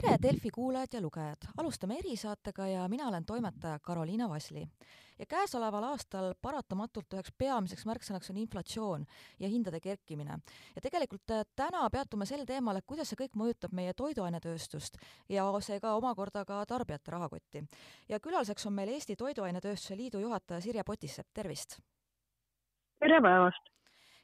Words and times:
tere, 0.00 0.16
Delfi 0.22 0.50
kuulajad 0.50 0.88
ja 0.92 1.00
lugejad! 1.00 1.46
alustame 1.56 1.98
erisaatega 1.98 2.66
ja 2.66 2.88
mina 2.88 3.08
olen 3.08 3.24
toimetaja 3.24 3.78
Karoliina 3.78 4.28
Vasli. 4.28 4.68
ja 5.18 5.26
käesoleval 5.26 5.84
aastal 5.84 6.34
paratamatult 6.42 7.14
üheks 7.14 7.32
peamiseks 7.38 7.86
märksõnaks 7.88 8.30
on 8.30 8.36
inflatsioon 8.36 9.06
ja 9.38 9.48
hindade 9.48 9.80
kerkimine. 9.80 10.38
ja 10.76 10.82
tegelikult 10.82 11.30
äh, 11.30 11.44
täna 11.56 11.90
peatume 11.90 12.26
sel 12.26 12.44
teemal, 12.44 12.76
et 12.76 12.86
kuidas 12.86 13.08
see 13.08 13.20
kõik 13.22 13.36
mõjutab 13.36 13.72
meie 13.72 13.94
toiduainetööstust 13.94 14.98
ja 15.28 15.46
seega 15.60 15.94
omakorda 15.94 16.44
ka 16.44 16.64
tarbijate 16.66 17.10
rahakotti. 17.10 17.64
ja 18.08 18.20
külaliseks 18.20 18.66
on 18.66 18.72
meil 18.72 18.88
Eesti 18.88 19.16
Toiduainetööstuse 19.16 19.96
Liidu 19.96 20.18
juhataja 20.18 20.60
Sirje 20.60 20.84
Potissepp, 20.84 21.28
tervist! 21.32 21.78
tere 23.00 23.20
päevast! 23.20 23.72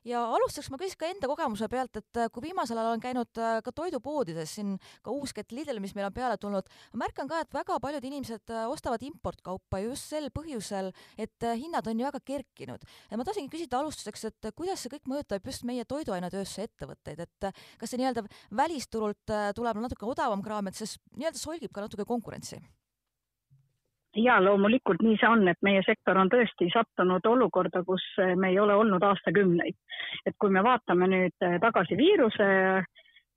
Ja 0.08 0.22
alustuseks 0.34 0.70
ma 0.72 0.78
küsiks 0.80 0.98
ka 0.98 1.08
enda 1.10 1.28
kogemuse 1.30 1.68
pealt, 1.70 1.98
et 2.00 2.20
äh, 2.20 2.30
kui 2.32 2.46
viimasel 2.48 2.78
ajal 2.78 2.92
olen 2.92 3.02
käinud 3.02 3.40
äh, 3.40 3.60
ka 3.64 3.72
toidupoodides, 3.76 4.56
siin 4.58 4.74
ka 5.04 5.14
uus 5.14 5.34
kett 5.36 5.54
Lidl, 5.54 5.80
mis 5.82 5.94
meil 5.96 6.08
on 6.08 6.16
peale 6.16 6.38
tulnud, 6.42 6.68
ma 6.92 7.04
märkan 7.04 7.30
ka, 7.30 7.42
et 7.44 7.54
väga 7.54 7.78
paljud 7.82 8.08
inimesed 8.10 8.52
äh, 8.52 8.66
ostavad 8.72 9.04
importkaupa 9.06 9.82
just 9.84 10.10
sel 10.10 10.28
põhjusel, 10.34 10.92
et 11.20 11.48
hinnad 11.48 11.88
on 11.88 12.02
ju 12.02 12.08
väga 12.08 12.22
kerkinud. 12.32 12.86
ja 13.10 13.18
ma 13.18 13.26
tahtsingi 13.28 13.52
küsida 13.52 13.80
alustuseks, 13.80 14.28
et 14.30 14.52
kuidas 14.58 14.82
see 14.82 14.92
kõik 14.92 15.08
mõjutab 15.10 15.46
just 15.46 15.66
meie 15.68 15.86
toiduainetööstuse 15.88 16.68
ettevõtteid, 16.68 17.22
et 17.22 17.50
kas 17.78 17.90
see 17.90 18.00
nii-öelda 18.00 18.26
välisturult 18.58 19.34
tuleb 19.56 19.82
natuke 19.82 20.06
odavam 20.08 20.42
kraam, 20.44 20.68
et 20.68 20.78
see 20.78 20.90
nii-öelda 21.16 21.38
solgib 21.38 21.74
ka 21.74 21.86
natuke 21.86 22.08
konkurentsi? 22.08 22.60
Ja 24.16 24.38
loomulikult 24.44 25.02
nii 25.02 25.16
see 25.20 25.28
on, 25.28 25.46
et 25.48 25.58
meie 25.62 25.82
sektor 25.86 26.18
on 26.18 26.30
tõesti 26.32 26.68
sattunud 26.72 27.26
olukorda, 27.28 27.82
kus 27.86 28.04
me 28.36 28.52
ei 28.52 28.58
ole 28.60 28.74
olnud 28.74 29.02
aastakümneid. 29.02 29.76
et 30.26 30.34
kui 30.38 30.50
me 30.50 30.62
vaatame 30.64 31.08
nüüd 31.08 31.48
tagasi 31.60 31.96
viiruse 31.96 32.48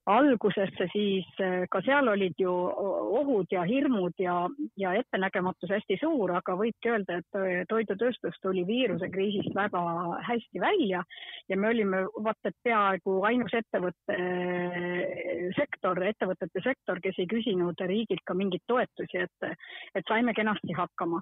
algusesse, 0.06 0.88
siis 0.94 1.28
äh, 1.42 1.66
ka 1.72 1.82
seal 1.86 2.08
olid 2.12 2.38
ju 2.40 2.52
ohud 2.52 3.52
ja 3.52 3.64
hirmud 3.66 4.14
ja, 4.22 4.36
ja 4.78 4.94
ettenägematus 5.00 5.72
hästi 5.74 5.98
suur, 6.02 6.36
aga 6.38 6.58
võibki 6.60 6.92
öelda, 6.94 7.20
et 7.22 7.70
toidutööstus 7.70 8.38
tuli 8.44 8.66
viirusekriisist 8.68 9.56
väga 9.56 9.82
hästi 10.28 10.62
välja 10.62 11.04
ja 11.50 11.58
me 11.58 11.70
olime 11.70 12.04
vaata 12.16 12.52
et 12.52 12.58
peaaegu 12.64 13.18
ainus 13.28 13.54
ettevõtte 13.58 14.20
äh, 14.20 15.50
sektor, 15.58 16.02
ettevõtete 16.04 16.62
sektor, 16.64 17.02
kes 17.02 17.18
ei 17.22 17.30
küsinud 17.32 17.82
riigilt 17.90 18.26
ka 18.26 18.38
mingeid 18.38 18.66
toetusi, 18.68 19.26
et, 19.26 19.58
et 19.96 20.06
saime 20.10 20.34
kenasti 20.38 20.78
hakkama 20.78 21.22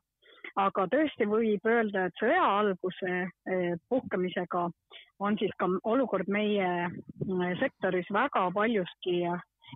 aga 0.55 0.86
tõesti 0.91 1.27
võib 1.30 1.66
öelda, 1.67 2.08
et 2.08 2.19
sõja 2.22 2.44
alguse 2.59 3.13
eh, 3.23 3.73
puhkemisega 3.89 4.67
on 5.23 5.39
siis 5.39 5.53
ka 5.58 5.69
olukord 5.89 6.30
meie 6.31 6.69
eh, 6.85 7.50
sektoris 7.61 8.09
väga 8.13 8.50
paljuski 8.53 9.23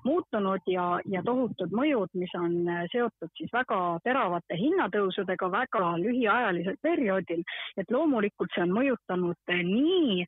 muutunud 0.06 0.62
ja, 0.70 1.00
ja 1.10 1.24
tohutud 1.26 1.74
mõjud, 1.74 2.14
mis 2.20 2.34
on 2.38 2.60
eh, 2.68 2.86
seotud 2.94 3.32
siis 3.40 3.52
väga 3.54 3.80
teravate 4.04 4.60
hinnatõusudega 4.60 5.52
väga 5.52 5.96
lühiajalisel 6.04 6.78
perioodil. 6.82 7.44
et 7.78 7.92
loomulikult 7.92 8.54
see 8.54 8.68
on 8.68 8.78
mõjutanud 8.78 9.58
nii 9.74 10.26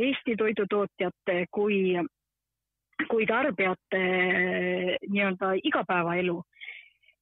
Eesti 0.00 0.32
toidutootjate 0.38 1.34
kui, 1.52 1.92
kui 3.10 3.26
tarbijate 3.28 4.00
nii-öelda 5.10 5.50
igapäevaelu 5.68 6.38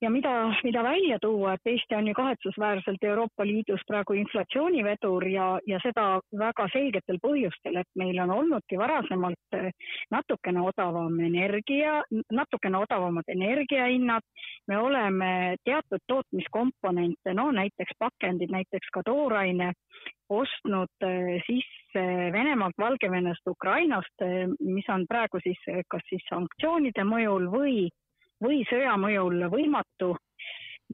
ja 0.01 0.11
mida, 0.11 0.33
mida 0.65 0.83
välja 0.83 1.19
tuua, 1.19 1.55
et 1.55 1.67
Eesti 1.67 1.95
on 1.95 2.09
ju 2.09 2.15
kahetsusväärselt 2.15 3.05
Euroopa 3.05 3.47
Liidus 3.47 3.83
praegu 3.87 4.15
inflatsioonivedur 4.15 5.27
ja, 5.29 5.49
ja 5.67 5.81
seda 5.83 6.21
väga 6.39 6.69
selgetel 6.73 7.19
põhjustel, 7.23 7.81
et 7.81 7.91
meil 7.99 8.21
on 8.23 8.31
olnudki 8.31 8.79
varasemalt 8.79 9.59
eh, 9.59 9.71
natukene 10.15 10.63
odavam 10.63 11.19
energia, 11.21 12.03
natukene 12.33 12.79
odavamad 12.79 13.35
energiahinnad. 13.35 14.23
me 14.69 14.79
oleme 14.79 15.57
teatud 15.65 16.01
tootmiskomponente, 16.07 17.35
no 17.35 17.51
näiteks 17.53 17.99
pakendid, 17.99 18.51
näiteks 18.51 18.91
ka 18.93 19.03
tooraine, 19.05 19.73
ostnud 20.29 21.07
eh, 21.07 21.43
sisse 21.47 22.05
Venemaalt, 22.33 22.79
Valgevenest, 22.79 23.47
Ukrainast, 23.49 24.15
eh, 24.23 24.47
mis 24.61 24.89
on 24.89 25.07
praegu 25.09 25.41
siis 25.43 25.59
kas 25.89 26.05
siis 26.09 26.23
sanktsioonide 26.31 27.05
mõjul 27.05 27.49
või 27.51 27.89
või 28.45 28.63
sõja 28.71 28.97
mõjul 29.01 29.49
võimatu 29.53 30.15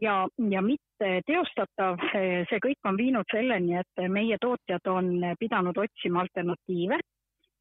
ja, 0.00 0.24
ja 0.50 0.62
mitte 0.62 1.10
teostatav, 1.26 1.98
see 2.12 2.60
kõik 2.62 2.88
on 2.88 2.96
viinud 2.98 3.28
selleni, 3.32 3.78
et 3.80 4.06
meie 4.10 4.38
tootjad 4.40 4.86
on 4.90 5.12
pidanud 5.38 5.78
otsima 5.78 6.24
alternatiive. 6.24 6.98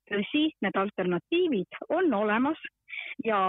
Tõsi, 0.09 0.47
need 0.61 0.79
alternatiivid 0.79 1.83
on 1.89 2.13
olemas 2.13 2.59
ja 3.25 3.39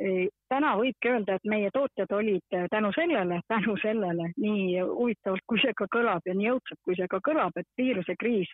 e, 0.00 0.28
täna 0.50 0.74
võibki 0.78 1.10
öelda, 1.10 1.36
et 1.36 1.48
meie 1.48 1.70
tootjad 1.74 2.12
olid 2.16 2.56
tänu 2.72 2.90
sellele, 2.96 3.40
tänu 3.52 3.76
sellele, 3.82 4.30
nii 4.36 4.80
huvitavalt 4.80 5.44
kui 5.50 5.60
see 5.62 5.74
ka 5.76 5.88
kõlab 5.92 6.28
ja 6.28 6.34
nii 6.38 6.50
õudselt 6.54 6.80
kui 6.84 6.96
see 6.98 7.08
ka 7.10 7.20
kõlab, 7.24 7.56
et 7.60 7.68
viirusekriis 7.80 8.52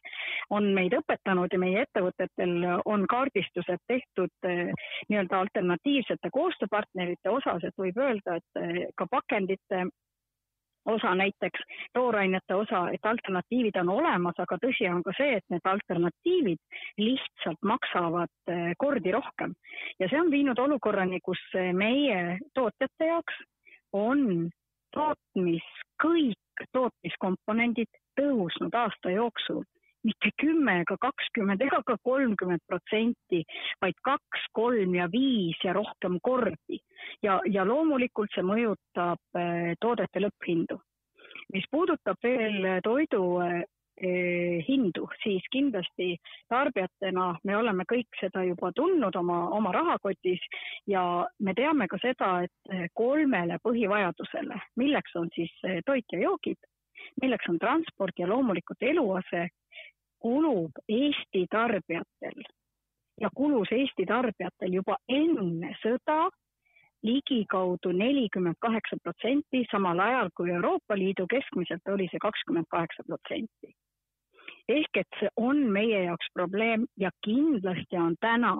on 0.54 0.70
meid 0.76 0.96
õpetanud 0.98 1.52
ja 1.52 1.60
meie 1.62 1.84
ettevõtetel 1.86 2.56
on 2.84 3.06
kaardistused 3.10 3.82
tehtud 3.90 4.48
e, 4.48 4.70
nii-öelda 5.10 5.44
alternatiivsete 5.44 6.32
koostööpartnerite 6.34 7.30
osas, 7.30 7.64
et 7.64 7.78
võib 7.78 8.00
öelda, 8.00 8.40
et 8.40 8.62
e, 8.62 8.88
ka 8.98 9.08
pakendite 9.10 9.86
osa 10.84 11.14
näiteks 11.14 11.60
toorainete 11.92 12.54
osa, 12.54 12.88
et 12.92 13.06
alternatiivid 13.06 13.76
on 13.80 13.88
olemas, 13.88 14.38
aga 14.38 14.58
tõsi 14.62 14.88
on 14.90 15.02
ka 15.06 15.14
see, 15.16 15.38
et 15.38 15.44
need 15.52 15.64
alternatiivid 15.64 16.60
lihtsalt 17.00 17.62
maksavad 17.62 18.32
eh, 18.52 18.72
kordi 18.78 19.12
rohkem. 19.14 19.54
Ja 19.98 20.08
see 20.08 20.20
on 20.20 20.30
viinud 20.30 20.58
olukorrani, 20.58 21.20
kus 21.24 21.42
eh, 21.58 21.72
meie 21.72 22.38
tootjate 22.54 23.10
jaoks 23.12 23.40
on 23.92 24.50
tootmis, 24.94 25.66
kõik 26.02 26.66
tootmiskomponendid 26.72 27.90
tõusnud 28.18 28.74
aasta 28.78 29.10
jooksul 29.10 29.64
mitte 30.04 30.30
kümme 30.40 30.78
ega 30.82 30.96
kakskümmend 31.00 31.62
ega 31.64 31.80
ka 31.86 31.96
kolmkümmend 32.04 32.64
protsenti, 32.68 33.42
vaid 33.82 33.98
kaks, 34.04 34.48
kolm 34.56 34.96
ja 34.98 35.08
viis 35.12 35.60
ja 35.64 35.74
rohkem 35.76 36.18
kordi. 36.22 36.80
ja, 37.22 37.40
ja 37.50 37.64
loomulikult 37.64 38.32
see 38.34 38.44
mõjutab 38.46 39.40
eh, 39.40 39.74
toodete 39.80 40.24
lõpphindu. 40.26 40.80
mis 41.52 41.64
puudutab 41.70 42.18
veel 42.22 42.80
toidu 42.82 43.24
eh, 43.44 43.64
hindu, 44.66 45.06
siis 45.22 45.44
kindlasti 45.52 46.16
tarbijatena 46.50 47.28
me 47.44 47.56
oleme 47.56 47.84
kõik 47.86 48.18
seda 48.18 48.42
juba 48.42 48.72
tundnud 48.74 49.14
oma, 49.16 49.48
oma 49.54 49.72
rahakotis 49.72 50.42
ja 50.86 51.24
me 51.38 51.54
teame 51.54 51.86
ka 51.88 52.00
seda, 52.02 52.42
et 52.42 52.90
kolmele 52.92 53.60
põhivajadusele, 53.62 54.58
milleks 54.82 55.14
on 55.14 55.30
siis 55.34 55.52
toit 55.86 56.04
ja 56.10 56.24
joogid, 56.26 56.58
milleks 57.22 57.46
on 57.48 57.58
transport 57.62 58.18
ja 58.18 58.26
loomulikult 58.26 58.82
eluase, 58.82 59.46
kulub 60.24 60.78
Eesti 60.88 61.44
tarbijatel 61.50 62.44
ja 63.20 63.28
kulus 63.34 63.72
Eesti 63.78 64.06
tarbijatel 64.08 64.78
juba 64.80 64.96
enne 65.08 65.74
sõda 65.82 66.30
ligikaudu 67.04 67.92
nelikümmend 67.92 68.56
kaheksa 68.64 68.96
protsenti, 69.02 69.64
samal 69.70 70.00
ajal 70.00 70.30
kui 70.36 70.50
Euroopa 70.50 70.96
Liidu 70.96 71.26
keskmiselt 71.30 71.92
oli 71.92 72.08
see 72.12 72.22
kakskümmend 72.26 72.70
kaheksa 72.76 73.04
protsenti. 73.06 73.74
ehk 74.68 74.96
et 74.96 75.16
see 75.20 75.28
on 75.36 75.58
meie 75.76 75.98
jaoks 76.04 76.30
probleem 76.34 76.86
ja 76.96 77.10
kindlasti 77.26 77.96
on 78.00 78.14
täna 78.20 78.54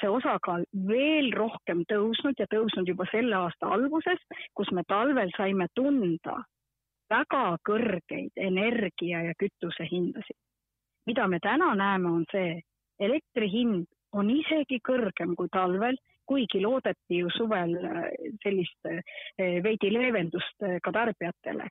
see 0.00 0.08
osakaal 0.08 0.64
veel 0.88 1.28
rohkem 1.36 1.82
tõusnud 1.92 2.40
ja 2.40 2.46
tõusnud 2.54 2.88
juba 2.88 3.04
selle 3.10 3.36
aasta 3.36 3.68
alguses, 3.76 4.22
kus 4.54 4.70
me 4.72 4.82
talvel 4.88 5.30
saime 5.36 5.66
tunda 5.74 6.38
väga 7.10 7.56
kõrgeid 7.64 8.36
energia 8.36 9.22
ja 9.22 9.34
kütuse 9.38 9.88
hindasid. 9.90 10.36
mida 11.06 11.26
me 11.28 11.38
täna 11.40 11.74
näeme, 11.74 12.08
on 12.08 12.24
see, 12.32 12.60
elektri 13.00 13.48
hind 13.48 13.86
on 14.12 14.30
isegi 14.30 14.80
kõrgem 14.84 15.34
kui 15.36 15.48
talvel, 15.52 15.96
kuigi 16.28 16.60
loodeti 16.60 17.22
ju 17.22 17.30
suvel 17.32 17.74
äh, 17.80 18.08
sellist 18.42 18.88
äh, 18.88 19.02
veidi 19.64 19.92
leevendust 19.92 20.64
äh, 20.64 20.80
ka 20.82 20.92
tarbijatele. 20.92 21.68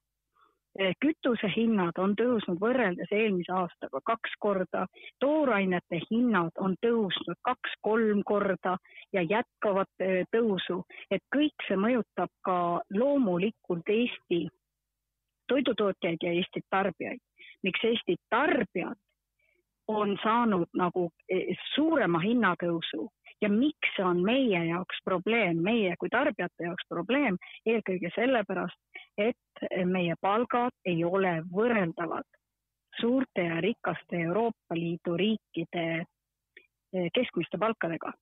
kütusehinnad 1.01 1.97
on 1.97 2.11
tõusnud 2.13 2.59
võrreldes 2.61 3.09
eelmise 3.09 3.49
aastaga 3.49 3.97
kaks 4.05 4.35
korda, 4.37 4.83
toorainete 5.17 5.97
hinnad 6.03 6.59
on 6.61 6.75
tõusnud 6.85 7.39
kaks-kolm 7.49 8.21
korda 8.21 8.75
ja 9.13 9.23
jätkavad 9.25 9.89
tõusu, 10.29 10.83
et 11.09 11.23
kõik 11.33 11.65
see 11.65 11.79
mõjutab 11.81 12.29
ka 12.45 12.57
loomulikult 12.93 13.89
Eesti 13.89 14.43
toidutootjaid 15.47 16.23
ja 16.23 16.31
Eesti 16.31 16.61
tarbijaid. 16.69 17.19
miks 17.63 17.83
Eesti 17.83 18.15
tarbijad 18.29 18.97
on 19.87 20.17
saanud 20.23 20.67
nagu 20.73 21.09
e, 21.29 21.55
suurema 21.75 22.19
hinnatõusu 22.19 23.07
ja 23.41 23.49
miks 23.49 23.95
see 23.95 24.05
on 24.05 24.23
meie 24.25 24.65
jaoks 24.67 24.99
probleem, 25.05 25.61
meie 25.63 25.95
kui 25.99 26.09
tarbijate 26.09 26.67
jaoks 26.67 26.87
probleem, 26.89 27.37
eelkõige 27.65 28.11
sellepärast, 28.15 28.77
et 29.17 29.63
meie 29.85 30.15
palgad 30.21 30.73
ei 30.85 31.03
ole 31.05 31.39
võrreldavad 31.53 32.27
suurte 32.99 33.41
ja 33.41 33.61
rikaste 33.61 34.21
Euroopa 34.25 34.75
Liidu 34.75 35.17
riikide 35.17 35.85
e, 35.97 37.09
keskmiste 37.13 37.57
palkadega. 37.61 38.13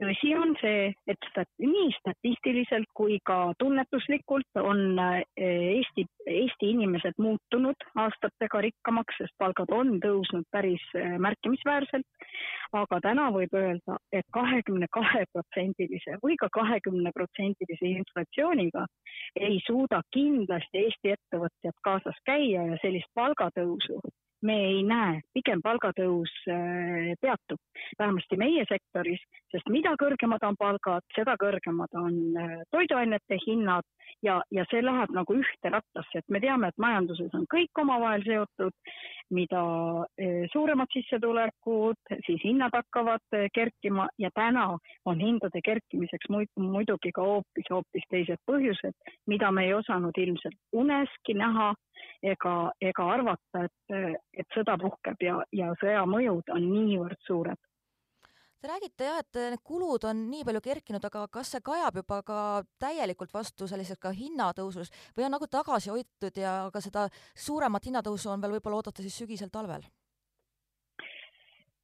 Tõsi 0.00 0.32
on 0.36 0.54
see, 0.60 0.90
et 1.08 1.28
stat, 1.30 1.48
nii 1.62 1.90
statistiliselt 1.98 2.88
kui 2.96 3.18
ka 3.26 3.52
tunnetuslikult 3.60 4.60
on 4.60 4.98
eh, 4.98 5.24
Eesti, 5.46 6.06
Eesti 6.26 6.70
inimesed 6.74 7.18
muutunud 7.22 7.86
aastatega 8.04 8.62
rikkamaks, 8.66 9.20
sest 9.20 9.34
palgad 9.38 9.72
on 9.74 9.96
tõusnud 10.02 10.46
päris 10.52 10.84
eh, 10.98 11.16
märkimisväärselt. 11.22 12.06
aga 12.76 12.98
täna 13.00 13.28
võib 13.32 13.54
öelda 13.54 13.96
et, 14.12 14.18
et 14.20 14.26
kahekümne 14.34 14.86
kahe 14.92 15.24
protsendilise 15.32 16.18
või 16.22 16.36
ka 16.40 16.48
kahekümne 16.52 17.12
protsendilise 17.14 17.92
inflatsiooniga 18.00 18.86
ei 19.40 19.60
suuda 19.66 20.02
kindlasti 20.12 20.84
Eesti 20.84 21.14
ettevõtjad 21.14 21.78
kaasas 21.88 22.18
käia 22.26 22.66
ja 22.72 22.78
sellist 22.82 23.10
palgatõusu 23.14 24.00
me 24.42 24.56
ei 24.68 24.82
näe, 24.86 25.20
pigem 25.34 25.62
palgatõus 25.64 26.32
äh, 26.50 27.12
peatub, 27.20 27.60
vähemasti 27.98 28.38
meie 28.40 28.64
sektoris, 28.68 29.22
sest 29.52 29.68
mida 29.72 29.94
kõrgemad 30.00 30.44
on 30.46 30.58
palgad, 30.60 31.04
seda 31.16 31.36
kõrgemad 31.40 31.96
on 31.96 32.18
äh, 32.40 32.56
toiduainete 32.74 33.38
hinnad 33.46 33.86
ja, 34.22 34.40
ja 34.50 34.66
see 34.70 34.82
läheb 34.84 35.12
nagu 35.16 35.38
ühte 35.40 35.72
rattasse, 35.72 36.20
et 36.20 36.28
me 36.28 36.40
teame, 36.42 36.68
et 36.68 36.82
majanduses 36.82 37.32
on 37.34 37.46
kõik 37.52 37.82
omavahel 37.82 38.24
seotud, 38.26 38.76
mida 39.30 39.62
äh, 40.20 40.46
suuremad 40.52 40.90
sissetulekud, 40.92 41.98
siis 42.26 42.42
hinnad 42.44 42.74
hakkavad 42.74 43.38
kerkima 43.54 44.08
ja 44.18 44.30
täna 44.34 44.68
on 45.04 45.20
hindade 45.20 45.60
kerkimiseks 45.64 46.30
muidugi 46.56 47.12
ka 47.12 47.22
hoopis, 47.22 47.70
hoopis 47.70 48.06
teised 48.10 48.42
põhjused, 48.50 48.94
mida 49.26 49.50
me 49.52 49.66
ei 49.66 49.74
osanud 49.74 50.18
ilmselt 50.18 50.58
uneski 50.72 51.34
näha 51.34 51.72
ega, 52.22 52.56
ega 52.80 53.08
arvata, 53.12 53.64
et, 53.64 54.18
et 54.32 54.54
sõda 54.54 54.76
puhkeb 54.80 55.22
ja, 55.22 55.40
ja 55.52 55.72
sõja 55.80 56.04
mõjud 56.08 56.54
on 56.54 56.68
niivõrd 56.72 57.20
suured. 57.26 57.58
Te 58.60 58.68
räägite 58.70 59.04
jah, 59.04 59.18
et 59.20 59.38
need 59.52 59.60
kulud 59.68 60.04
on 60.08 60.22
nii 60.30 60.44
palju 60.48 60.62
kerkinud, 60.64 61.04
aga 61.04 61.26
kas 61.32 61.50
see 61.52 61.60
kajab 61.64 62.00
juba 62.00 62.22
ka 62.24 62.38
täielikult 62.80 63.34
vastu 63.34 63.68
sellises 63.68 64.00
ka 64.00 64.14
hinnatõusus 64.16 64.88
või 65.16 65.26
on 65.26 65.36
nagu 65.36 65.48
tagasi 65.50 65.92
hoitud 65.92 66.40
ja 66.40 66.56
ka 66.72 66.80
seda 66.80 67.04
suuremat 67.34 67.84
hinnatõusu 67.90 68.32
on 68.32 68.40
veel 68.40 68.56
võib-olla 68.56 68.80
oodata 68.80 69.04
siis 69.04 69.18
sügisel-talvel? 69.20 69.84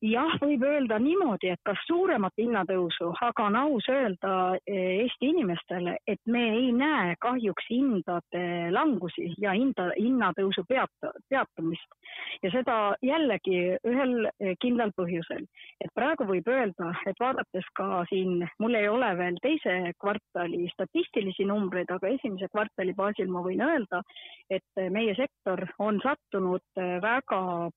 Jah, 0.03 0.35
võib 0.43 0.63
öelda 0.67 0.99
niimoodi, 1.03 1.53
et 1.53 1.61
kas 1.67 1.81
suuremat 1.87 2.35
hinnatõusu, 2.41 3.13
aga 3.23 3.47
on 3.47 3.57
aus 3.59 3.87
öelda 3.91 4.33
eh, 4.67 5.03
Eesti 5.05 5.31
inimestele, 5.31 5.97
et 6.07 6.21
me 6.27 6.43
ei 6.57 6.71
näe 6.75 7.15
kahjuks 7.23 7.69
hindade 7.71 8.45
langusi 8.75 9.31
ja 9.43 9.55
hinda, 9.57 9.91
hinnatõusu 9.97 10.65
peata, 10.69 11.13
peatumist. 11.31 11.99
ja 12.43 12.51
seda 12.55 12.77
jällegi 13.03 13.77
ühel 13.89 14.27
eh, 14.27 14.55
kindlal 14.61 14.93
põhjusel, 14.99 15.47
et 15.81 15.95
praegu 15.95 16.27
võib 16.29 16.49
öelda, 16.51 16.93
et 17.07 17.19
vaadates 17.23 17.69
ka 17.79 18.03
siin, 18.11 18.43
mul 18.59 18.75
ei 18.79 18.89
ole 18.89 19.13
veel 19.19 19.39
teise 19.43 19.95
kvartali 20.03 20.67
statistilisi 20.75 21.47
numbreid, 21.47 21.91
aga 21.91 22.11
esimese 22.11 22.51
kvartali 22.51 22.95
baasil 22.99 23.31
ma 23.31 23.45
võin 23.47 23.63
öelda, 23.63 24.03
et 24.51 24.85
meie 24.91 25.15
sektor 25.15 25.63
on 25.79 26.03
sattunud 26.03 26.83
eh, 26.83 26.99
väga 27.03 27.71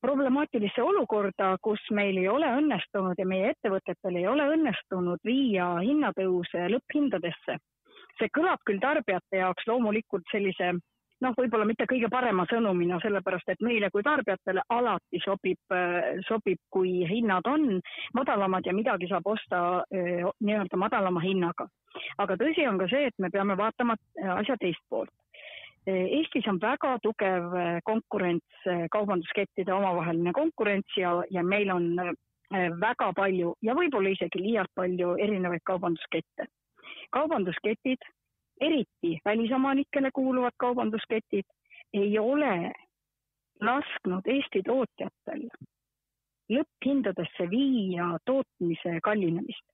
problemaatilisse 0.00 0.82
olukorda, 0.82 1.56
kus 1.62 1.82
meil 1.94 2.18
ei 2.20 2.28
ole 2.28 2.50
õnnestunud 2.60 3.18
ja 3.18 3.26
meie 3.26 3.52
ettevõtetel 3.54 4.20
ei 4.20 4.28
ole 4.30 4.46
õnnestunud 4.54 5.24
viia 5.24 5.72
hinnatõuse 5.82 6.68
lõpphindadesse. 6.74 7.58
see 8.18 8.30
kõlab 8.34 8.58
küll 8.66 8.80
tarbijate 8.82 9.38
jaoks 9.38 9.66
loomulikult 9.66 10.24
sellise 10.30 10.72
noh, 11.22 11.34
võib-olla 11.38 11.66
mitte 11.66 11.86
kõige 11.90 12.08
parema 12.10 12.46
sõnumina, 12.50 12.98
sellepärast 13.02 13.48
et 13.48 13.62
meile 13.62 13.90
kui 13.90 14.02
tarbijatele 14.02 14.62
alati 14.74 15.20
sobib, 15.24 15.76
sobib, 16.28 16.58
kui 16.70 17.06
hinnad 17.06 17.46
on 17.46 17.80
madalamad 18.14 18.66
ja 18.66 18.74
midagi 18.74 19.08
saab 19.10 19.26
osta 19.26 19.84
eh, 19.90 20.26
nii-öelda 20.40 20.76
madalama 20.76 21.22
hinnaga. 21.22 21.68
aga 22.18 22.36
tõsi 22.36 22.66
on 22.68 22.78
ka 22.78 22.86
see, 22.88 23.06
et 23.06 23.18
me 23.18 23.30
peame 23.30 23.56
vaatama 23.56 23.96
asja 24.38 24.56
teist 24.60 24.82
poolt 24.88 25.10
Eestis 25.88 26.46
on 26.50 26.58
väga 26.60 26.98
tugev 27.02 27.54
äh, 27.56 27.78
konkurents, 27.84 28.66
äh, 28.66 28.84
kaubanduskettide 28.92 29.72
omavaheline 29.72 30.32
konkurents 30.36 30.96
ja, 30.96 31.14
ja 31.30 31.42
meil 31.42 31.70
on 31.72 31.86
äh, 32.02 32.12
väga 32.80 33.12
palju 33.16 33.54
ja 33.64 33.76
võib-olla 33.78 34.12
isegi 34.12 34.42
liialt 34.42 34.72
palju 34.76 35.14
erinevaid 35.16 35.64
kaubanduskette. 35.64 36.48
kaubandusketid, 37.10 38.04
eriti 38.60 39.18
välisomanikele 39.24 40.10
kuuluvad 40.12 40.52
kaubandusketid, 40.56 41.46
ei 41.94 42.18
ole 42.18 42.72
lasknud 43.60 44.26
Eesti 44.26 44.62
tootjatel 44.66 45.48
lõpphindadesse 46.52 47.48
viia 47.50 48.12
tootmise 48.24 49.00
kallinemist 49.02 49.64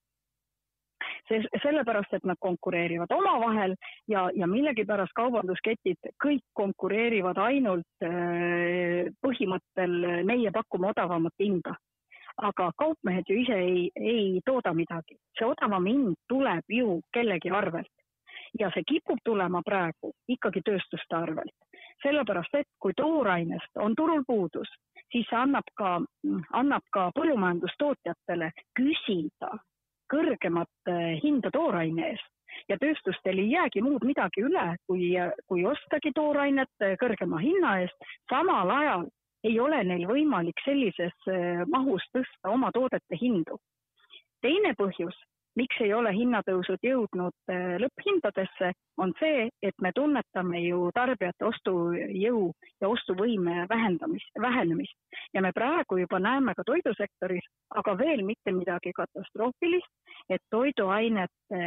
sellepärast, 1.29 2.13
et 2.13 2.25
nad 2.25 2.37
konkureerivad 2.41 3.13
omavahel 3.13 3.75
ja, 4.09 4.29
ja 4.35 4.47
millegipärast 4.47 5.15
kaubandusketid 5.17 6.13
kõik 6.25 6.45
konkureerivad 6.53 7.39
ainult 7.39 8.05
äh, 8.05 9.11
põhimõttel 9.25 10.25
meie 10.29 10.53
pakume 10.53 10.93
odavamat 10.93 11.33
hinda. 11.41 11.77
aga 12.37 12.73
kaupmehed 12.77 13.29
ju 13.31 13.37
ise 13.41 13.55
ei, 13.55 13.91
ei 13.95 14.41
tooda 14.45 14.73
midagi, 14.75 15.15
see 15.39 15.47
odavam 15.47 15.85
hind 15.87 16.17
tuleb 16.29 16.65
ju 16.69 17.01
kellegi 17.15 17.51
arvelt 17.51 17.93
ja 18.59 18.71
see 18.75 18.83
kipub 18.87 19.21
tulema 19.25 19.63
praegu 19.63 20.13
ikkagi 20.29 20.63
tööstuste 20.67 21.17
arvelt. 21.17 21.55
sellepärast, 22.03 22.55
et 22.55 22.67
kui 22.79 22.93
toorainest 22.97 23.79
on 23.81 23.95
turul 23.97 24.25
puudus, 24.27 24.69
siis 25.13 25.27
see 25.31 25.39
annab 25.39 25.69
ka, 25.79 26.01
annab 26.53 26.83
ka 26.93 27.11
põllumajandustootjatele 27.17 28.51
küsida 28.77 29.55
kõrgemat 30.13 30.93
hinda 31.23 31.51
tooraine 31.55 32.09
eest 32.13 32.31
ja 32.69 32.79
tööstustel 32.79 33.41
ei 33.43 33.51
jäägi 33.51 33.83
muud 33.83 34.05
midagi 34.07 34.45
üle, 34.47 34.77
kui, 34.87 35.11
kui 35.49 35.65
ostagi 35.67 36.13
toorainet 36.15 36.87
kõrgema 37.01 37.41
hinna 37.43 37.79
eest, 37.83 38.09
samal 38.31 38.71
ajal 38.71 39.07
ei 39.45 39.59
ole 39.61 39.83
neil 39.85 40.07
võimalik 40.09 40.61
sellises 40.65 41.31
mahus 41.69 42.05
tõsta 42.15 42.53
oma 42.53 42.71
toodete 42.73 43.19
hindu. 43.21 43.59
teine 44.41 44.75
põhjus 44.79 45.17
miks 45.59 45.81
ei 45.85 45.93
ole 45.95 46.13
hinnatõusud 46.15 46.83
jõudnud 46.83 47.53
äh, 47.53 47.75
lõpphindadesse, 47.83 48.73
on 48.99 49.15
see, 49.21 49.49
et 49.63 49.75
me 49.83 49.93
tunnetame 49.95 50.61
ju 50.65 50.89
tarbijate 50.95 51.47
ostujõu 51.49 52.45
ja 52.81 52.91
ostuvõime 52.91 53.67
vähendamist, 53.71 54.31
vähenemist. 54.41 54.97
Ja 55.35 55.43
me 55.43 55.53
praegu 55.53 55.99
juba 56.03 56.21
näeme 56.23 56.55
ka 56.55 56.67
toidusektoris, 56.67 57.47
aga 57.75 57.97
veel 57.99 58.25
mitte 58.27 58.53
midagi 58.53 58.93
katastroofilist, 58.97 59.91
et 60.29 60.43
toiduainete 60.51 61.65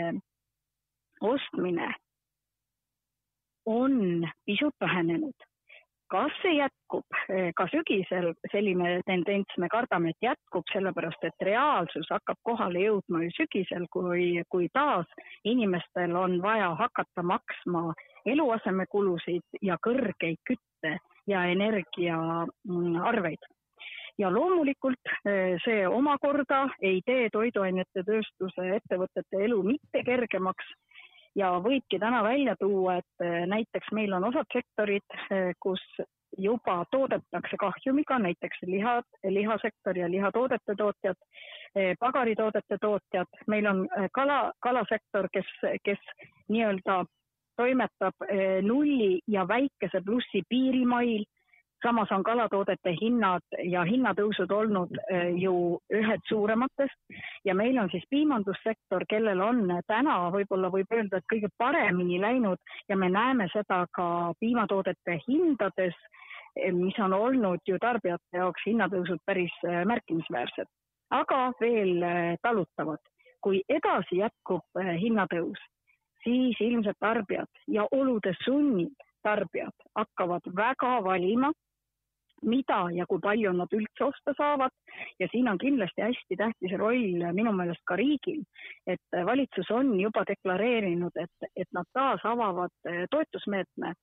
ostmine 1.22 1.94
on 3.68 4.28
pisut 4.46 4.76
vähenenud 4.82 5.48
kas 6.12 6.32
see 6.42 6.56
jätkub? 6.58 7.06
Eh, 7.30 7.52
ka 7.56 7.68
sügisel, 7.72 8.32
selline 8.52 9.02
tendents, 9.08 9.58
me 9.58 9.70
kardame, 9.72 10.14
et 10.14 10.30
jätkub, 10.30 10.68
sellepärast 10.74 11.28
et 11.28 11.48
reaalsus 11.50 12.08
hakkab 12.14 12.40
kohale 12.48 12.86
jõudma 12.86 13.24
ju 13.26 13.34
sügisel, 13.36 13.88
kui, 13.92 14.44
kui 14.52 14.70
taas 14.74 15.08
inimestel 15.44 16.16
on 16.16 16.40
vaja 16.44 16.74
hakata 16.80 17.24
maksma 17.24 17.92
eluasemekulusid 18.26 19.62
ja 19.62 19.78
kõrgeid 19.84 20.40
kütte 20.48 20.98
ja 21.28 21.44
energiaarveid 21.52 23.52
ja 24.18 24.32
loomulikult 24.34 25.12
eh, 25.30 25.58
see 25.64 25.86
omakorda 25.88 26.66
ei 26.82 27.02
tee 27.06 27.30
toiduainete 27.34 28.04
tööstuse 28.08 28.66
ettevõtete 28.80 29.44
elu 29.46 29.62
mitte 29.64 30.04
kergemaks 30.06 30.72
ja 31.38 31.54
võibki 31.64 32.00
täna 32.02 32.24
välja 32.26 32.56
tuua, 32.60 32.98
et 33.02 33.26
eh, 33.26 33.46
näiteks 33.50 33.92
meil 33.96 34.14
on 34.18 34.28
osad 34.30 34.48
sektorid, 34.54 35.18
eh, 35.32 35.52
kus 35.62 35.84
juba 36.38 36.82
toodetakse 36.92 37.58
kahjumiga, 37.60 38.18
näiteks 38.20 38.66
lihad, 38.68 39.06
lihasektor 39.24 39.98
ja 39.98 40.10
lihatoodete 40.12 40.76
tootjad, 40.78 41.20
eh, 41.76 41.94
pagaritoodete 42.00 42.78
tootjad, 42.82 43.40
meil 43.48 43.70
on 43.70 43.86
kala, 44.14 44.52
kalasektor, 44.60 45.30
kes, 45.34 45.54
kes 45.84 46.02
nii-öelda 46.50 47.04
toimetab 47.58 48.28
nulli 48.62 49.22
ja 49.28 49.48
väikese 49.50 50.04
plussi 50.06 50.44
piirimail 50.50 51.24
samas 51.86 52.12
on 52.12 52.24
kalatoodete 52.24 52.94
hinnad 53.02 53.58
ja 53.64 53.84
hinnatõusud 53.86 54.52
olnud 54.52 54.94
eh, 55.12 55.30
ju 55.42 55.80
ühed 55.94 56.24
suurematest 56.30 57.18
ja 57.46 57.56
meil 57.56 57.78
on 57.78 57.90
siis 57.92 58.06
piimandussektor, 58.10 59.06
kellel 59.10 59.42
on 59.42 59.62
täna 59.88 60.18
võib-olla 60.34 60.72
võib 60.74 60.92
öelda, 60.94 61.18
et 61.20 61.30
kõige 61.34 61.50
paremini 61.58 62.22
läinud. 62.22 62.58
Ja 62.90 62.98
me 62.98 63.10
näeme 63.10 63.50
seda 63.54 63.86
ka 63.94 64.34
piimatoodete 64.40 65.20
hindades, 65.28 65.96
eh, 66.56 66.74
mis 66.74 66.98
on 67.00 67.14
olnud 67.14 67.62
ju 67.68 67.80
tarbijate 67.82 68.42
jaoks 68.42 68.66
hinnatõusud 68.66 69.22
päris 69.26 69.54
eh, 69.68 69.84
märkimisväärsed, 69.86 70.70
aga 71.12 71.52
veel 71.62 72.02
talutavad. 72.42 73.00
kui 73.48 73.62
edasi 73.70 74.18
jätkub 74.18 74.80
hinnatõus, 75.00 75.60
siis 76.24 76.58
ilmselt 76.60 76.98
tarbijad 77.00 77.48
ja 77.68 77.86
olude 77.92 78.34
sunnil 78.44 78.90
tarbijad 79.24 79.86
hakkavad 79.96 80.50
väga 80.56 81.04
valima 81.04 81.52
mida 82.46 82.80
ja 82.94 83.06
kui 83.10 83.22
palju 83.24 83.54
nad 83.56 83.74
üldse 83.74 84.06
osta 84.08 84.34
saavad. 84.38 84.74
Ja 85.20 85.28
siin 85.32 85.48
on 85.50 85.58
kindlasti 85.62 86.02
hästi 86.02 86.38
tähtis 86.38 86.78
roll 86.80 87.24
minu 87.34 87.54
meelest 87.56 87.84
ka 87.88 87.98
riigil, 88.00 88.44
et 88.88 89.20
valitsus 89.26 89.72
on 89.72 89.94
juba 90.00 90.26
deklareerinud, 90.28 91.18
et, 91.22 91.52
et 91.56 91.70
nad 91.74 91.88
taas 91.94 92.26
avavad 92.26 92.74
eh, 92.90 93.06
toetusmeetme 93.12 93.94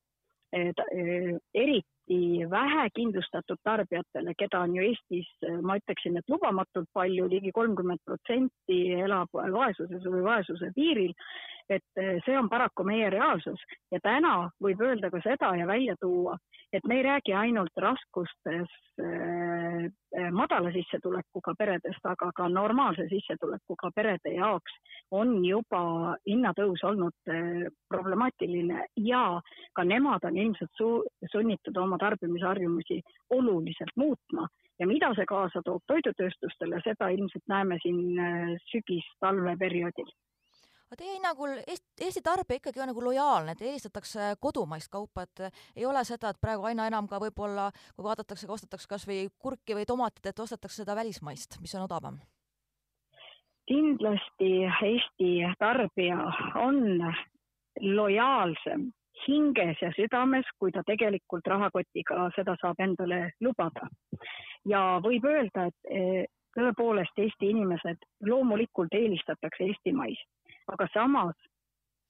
eh, 0.55 0.71
eriti 1.53 2.45
vähekindlustatud 2.49 3.57
tarbijatele, 3.63 4.35
keda 4.37 4.61
on 4.61 4.75
ju 4.75 4.83
Eestis, 4.85 5.31
ma 5.65 5.79
ütleksin, 5.79 6.19
et 6.19 6.29
lubamatult 6.29 6.89
palju 6.93 7.25
ligi, 7.25 7.47
ligi 7.47 7.55
kolmkümmend 7.55 8.03
protsenti 8.05 8.79
elab 8.93 9.33
vaesuses 9.33 10.05
või 10.05 10.23
vaesuse 10.27 10.69
piiril 10.75 11.15
et 11.69 11.97
eh, 11.97 12.19
see 12.25 12.37
on 12.37 12.49
paraku 12.49 12.85
meie 12.85 13.09
reaalsus. 13.09 13.61
Ja 13.91 13.99
täna 14.03 14.35
võib 14.61 14.81
öelda 14.85 15.09
ka 15.13 15.21
seda 15.23 15.51
ja 15.57 15.67
välja 15.67 15.95
tuua, 16.01 16.37
et 16.73 16.85
me 16.87 16.99
ei 16.99 17.05
räägi 17.05 17.33
ainult 17.33 17.77
raskustes 17.81 18.71
äh, 19.01 19.87
madala 20.31 20.71
sissetulekuga 20.75 21.55
peredest, 21.57 22.03
aga 22.05 22.31
ka 22.35 22.49
normaalse 22.49 23.07
sissetulekuga 23.09 23.91
perede 23.95 24.35
jaoks 24.35 24.75
on 25.11 25.37
juba 25.45 26.15
hinnatõus 26.27 26.83
olnud 26.83 27.31
äh, 27.31 27.65
problemaatiline 27.89 28.85
ja 29.07 29.25
ka 29.73 29.87
nemad 29.87 30.27
on 30.29 30.37
ilmselt 30.37 30.71
su 30.77 30.91
sunnitud 31.31 31.77
oma 31.77 31.97
tarbimisharjumusi 32.01 33.01
oluliselt 33.29 33.95
muutma. 33.95 34.47
Ja 34.79 34.87
mida 34.87 35.13
see 35.15 35.23
kaasa 35.23 35.61
toob 35.63 35.85
toidutööstustele, 35.87 36.81
seda 36.83 37.07
ilmselt 37.15 37.45
näeme 37.47 37.77
siin 37.79 38.17
sügis-talveperioodil 38.67 40.09
aga 40.85 40.99
teie 40.99 41.15
hinnangul 41.15 41.57
Eesti, 41.65 41.87
Eesti 42.05 42.21
tarbija 42.25 42.61
ikkagi 42.61 42.81
on 42.83 42.91
nagu 42.91 43.03
lojaalne, 43.03 43.55
et 43.55 43.63
eelistatakse 43.65 44.35
kodumaist 44.39 44.91
kaupa, 44.93 45.25
et 45.25 45.47
ei 45.75 45.85
ole 45.85 46.03
seda, 46.05 46.29
et 46.29 46.41
praegu 46.41 46.67
aina 46.69 46.87
enam 46.87 47.07
ka 47.09 47.19
võib-olla, 47.21 47.71
kui 47.95 48.05
vaadatakse, 48.05 48.49
ostetakse 48.51 48.89
kas 48.89 49.07
või 49.09 49.25
kurki 49.39 49.77
või 49.77 49.87
tomatit, 49.89 50.25
et 50.25 50.39
ostetakse 50.39 50.83
seda 50.83 50.95
välismaist, 50.95 51.59
mis 51.61 51.75
on 51.75 51.89
odavam? 51.89 52.21
kindlasti 53.65 54.49
Eesti 54.85 55.29
tarbija 55.57 56.17
on 56.61 57.01
lojaalsem 57.81 58.91
hinges 59.27 59.81
ja 59.81 59.89
südames, 59.95 60.45
kui 60.59 60.71
ta 60.71 60.83
tegelikult 60.85 61.47
rahakotiga 61.47 62.29
seda 62.35 62.53
saab 62.61 62.79
endale 62.79 63.31
lubada. 63.41 63.89
ja 64.65 64.99
võib 65.01 65.25
öelda, 65.25 65.65
et 65.65 65.89
eh, 65.89 66.25
tõepoolest 66.53 67.17
Eesti 67.17 67.49
inimesed 67.49 68.05
loomulikult 68.29 68.93
eelistatakse 68.93 69.65
eestimaist 69.65 70.29
aga 70.71 70.87
samas, 70.93 71.35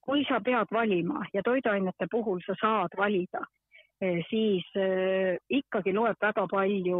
kui 0.05 0.25
sa 0.29 0.39
pead 0.39 0.71
valima 0.71 1.25
ja 1.33 1.43
toiduainete 1.43 2.07
puhul 2.11 2.41
sa 2.45 2.55
saad 2.61 2.97
valida, 2.97 3.41
eh, 4.01 4.21
siis 4.29 4.67
eh, 4.77 5.37
ikkagi 5.49 5.93
loeb 5.93 6.19
väga 6.21 6.45
palju 6.51 6.99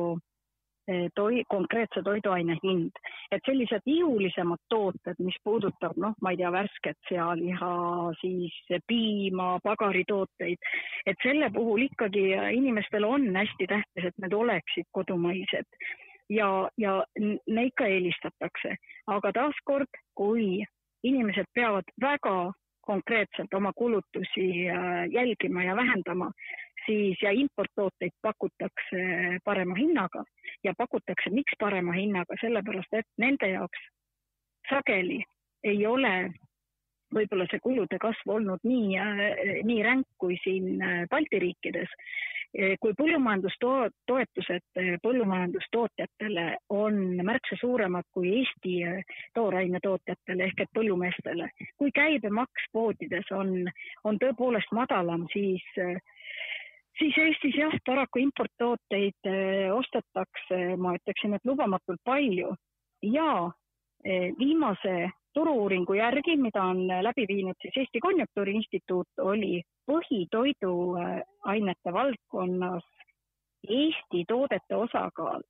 eh, 0.90 1.08
toi-, 1.16 1.44
konkreetse 1.50 2.02
toiduaine 2.04 2.58
hind. 2.64 2.98
et 3.32 3.42
sellised 3.46 3.86
ihulisemad 3.86 4.62
tooted, 4.70 5.20
mis 5.20 5.38
puudutab 5.44 5.98
noh, 5.98 6.16
ma 6.22 6.32
ei 6.32 6.38
tea, 6.38 6.52
värsket 6.52 6.98
sealiha, 7.10 7.74
siis 8.22 8.58
piima, 8.88 9.60
pagaritooteid, 9.64 10.58
et 11.06 11.18
selle 11.24 11.50
puhul 11.54 11.86
ikkagi 11.90 12.32
inimestel 12.58 13.06
on 13.06 13.30
hästi 13.36 13.70
tähtis, 13.70 14.10
et 14.10 14.18
need 14.22 14.34
oleksid 14.34 14.90
kodumaised 14.92 15.70
ja, 16.30 16.70
ja 16.78 17.04
neid 17.48 17.74
ka 17.78 17.86
eelistatakse. 17.86 18.78
aga 19.08 19.32
taaskord, 19.32 20.02
kui 20.18 20.64
inimesed 21.10 21.50
peavad 21.54 21.90
väga 22.02 22.52
konkreetselt 22.86 23.54
oma 23.54 23.72
kulutusi 23.74 24.70
äh, 24.70 25.06
jälgima 25.12 25.64
ja 25.64 25.76
vähendama, 25.76 26.32
siis 26.86 27.22
ja 27.22 27.32
importtooteid 27.32 28.14
pakutakse 28.22 29.02
parema 29.44 29.76
hinnaga. 29.76 30.24
Ja 30.64 30.74
pakutakse, 30.78 31.30
miks 31.30 31.54
parema 31.60 31.94
hinnaga, 31.94 32.38
sellepärast 32.42 32.94
et 32.94 33.08
nende 33.18 33.50
jaoks 33.50 33.82
sageli 34.70 35.24
ei 35.64 35.88
ole 35.88 36.34
võib-olla 37.16 37.48
see 37.50 37.62
kulude 37.64 38.00
kasv 38.02 38.32
olnud 38.38 38.64
nii, 38.68 38.96
äh, 39.00 39.60
nii 39.68 39.82
ränk 39.86 40.08
kui 40.22 40.38
siin 40.44 40.82
äh, 40.82 41.04
Balti 41.12 41.42
riikides. 41.42 41.92
Eh, 42.56 42.78
kui 42.80 42.94
põllumajandustoetused 42.96 44.78
põllumajandustootjatele 45.04 46.46
on 46.72 47.00
märksa 47.28 47.58
suuremad 47.60 48.08
kui 48.16 48.30
Eesti 48.40 48.78
toorainetootjatele 49.36 50.46
ehk 50.48 50.64
et 50.64 50.72
põllumeestele, 50.78 51.50
kui 51.76 51.92
käibemaks 51.92 52.70
poodides 52.72 53.28
on, 53.36 53.52
on 54.08 54.22
tõepoolest 54.24 54.72
madalam, 54.72 55.26
siis 55.34 55.68
siis 56.96 57.20
Eestis 57.26 57.60
jah, 57.60 57.76
paraku 57.84 58.24
importtooteid 58.24 59.28
ostetakse, 59.76 60.62
ma 60.80 60.96
ütleksin, 60.96 61.36
et 61.36 61.52
lubamatult 61.52 62.00
palju. 62.08 62.56
Ja 63.04 63.52
viimase 64.40 65.10
turu-uuringu 65.34 65.94
järgi, 65.98 66.38
mida 66.38 66.64
on 66.64 66.88
läbi 66.88 67.26
viinud 67.28 67.56
siis 67.62 67.78
Eesti 67.78 68.00
Konjunktuuri 68.00 68.54
Instituut, 68.56 69.08
oli 69.22 69.64
põhitoiduainete 69.92 71.94
valdkonnas 71.94 72.84
Eesti 73.68 74.24
toodete 74.28 74.76
osakaal 74.76 75.42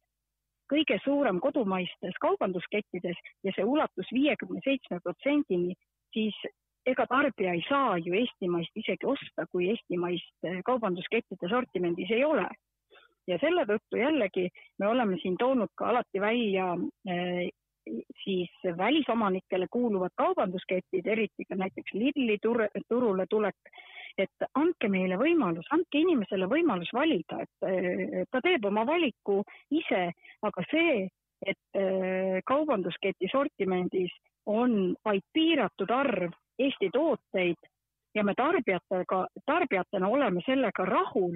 kõige 0.71 0.97
suurem 1.03 1.39
kodumaistes 1.41 2.17
kaubanduskettides 2.21 3.17
ja 3.43 3.53
see 3.55 3.65
ulatus 3.65 4.11
viiekümne 4.13 4.61
seitsme 4.65 4.99
protsendini, 5.03 5.75
siis 6.13 6.37
ega 6.85 7.05
tarbija 7.09 7.55
ei 7.57 7.63
saa 7.69 7.97
ju 8.01 8.13
eestimaist 8.17 8.77
isegi 8.77 9.09
osta, 9.09 9.47
kui 9.51 9.69
eestimaist 9.73 10.49
kaubanduskettide 10.65 11.49
sortimendis 11.49 12.11
ei 12.11 12.23
ole. 12.25 12.47
ja 13.27 13.39
selle 13.41 13.63
tõttu 13.65 13.97
jällegi 13.97 14.49
me 14.79 14.87
oleme 14.87 15.17
siin 15.17 15.37
toonud 15.37 15.71
ka 15.75 15.87
alati 15.89 16.21
välja 16.21 16.75
eh, 17.09 17.49
siis 18.23 18.51
välisomanikele 18.77 19.67
kuuluvad 19.71 20.13
kaubandusketid, 20.15 21.07
eriti 21.07 21.45
ka 21.49 21.55
näiteks 21.55 21.93
Lidli 21.93 22.37
turule 22.89 23.25
tulek. 23.29 23.55
Et 24.17 24.47
andke 24.55 24.87
meile 24.87 25.17
võimalus, 25.19 25.67
andke 25.75 25.99
inimesele 25.99 26.47
võimalus 26.47 26.93
valida, 26.95 27.41
et 27.43 28.29
ta 28.31 28.39
teeb 28.41 28.65
oma 28.65 28.85
valiku 28.87 29.41
ise, 29.75 30.07
aga 30.41 30.63
see, 30.71 31.09
et 31.45 31.77
äh, 31.77 32.39
kaubandusketi 32.47 33.27
sortimendis 33.31 34.13
on 34.45 34.95
vaid 35.05 35.25
piiratud 35.33 35.91
arv 35.91 36.31
Eesti 36.59 36.87
tooteid 36.93 37.67
ja 38.15 38.23
me 38.23 38.33
tarbijatega, 38.37 39.25
tarbijatena 39.45 40.07
oleme 40.07 40.41
sellega 40.45 40.85
rahul, 40.87 41.35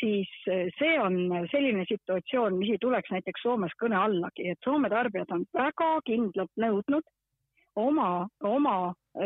siis 0.00 0.30
äh, 0.48 0.66
see 0.78 0.96
on 1.00 1.18
selline 1.52 1.84
situatsioon, 1.88 2.58
mis 2.58 2.74
ei 2.74 2.80
tuleks 2.80 3.10
näiteks 3.14 3.42
Soomes 3.42 3.74
kõne 3.80 3.98
allagi, 4.00 4.50
et 4.52 4.58
Soome 4.64 4.90
tarbijad 4.92 5.32
on 5.34 5.46
väga 5.54 5.92
kindlalt 6.06 6.54
nõudnud 6.56 7.06
oma, 7.78 8.26
oma 8.44 8.76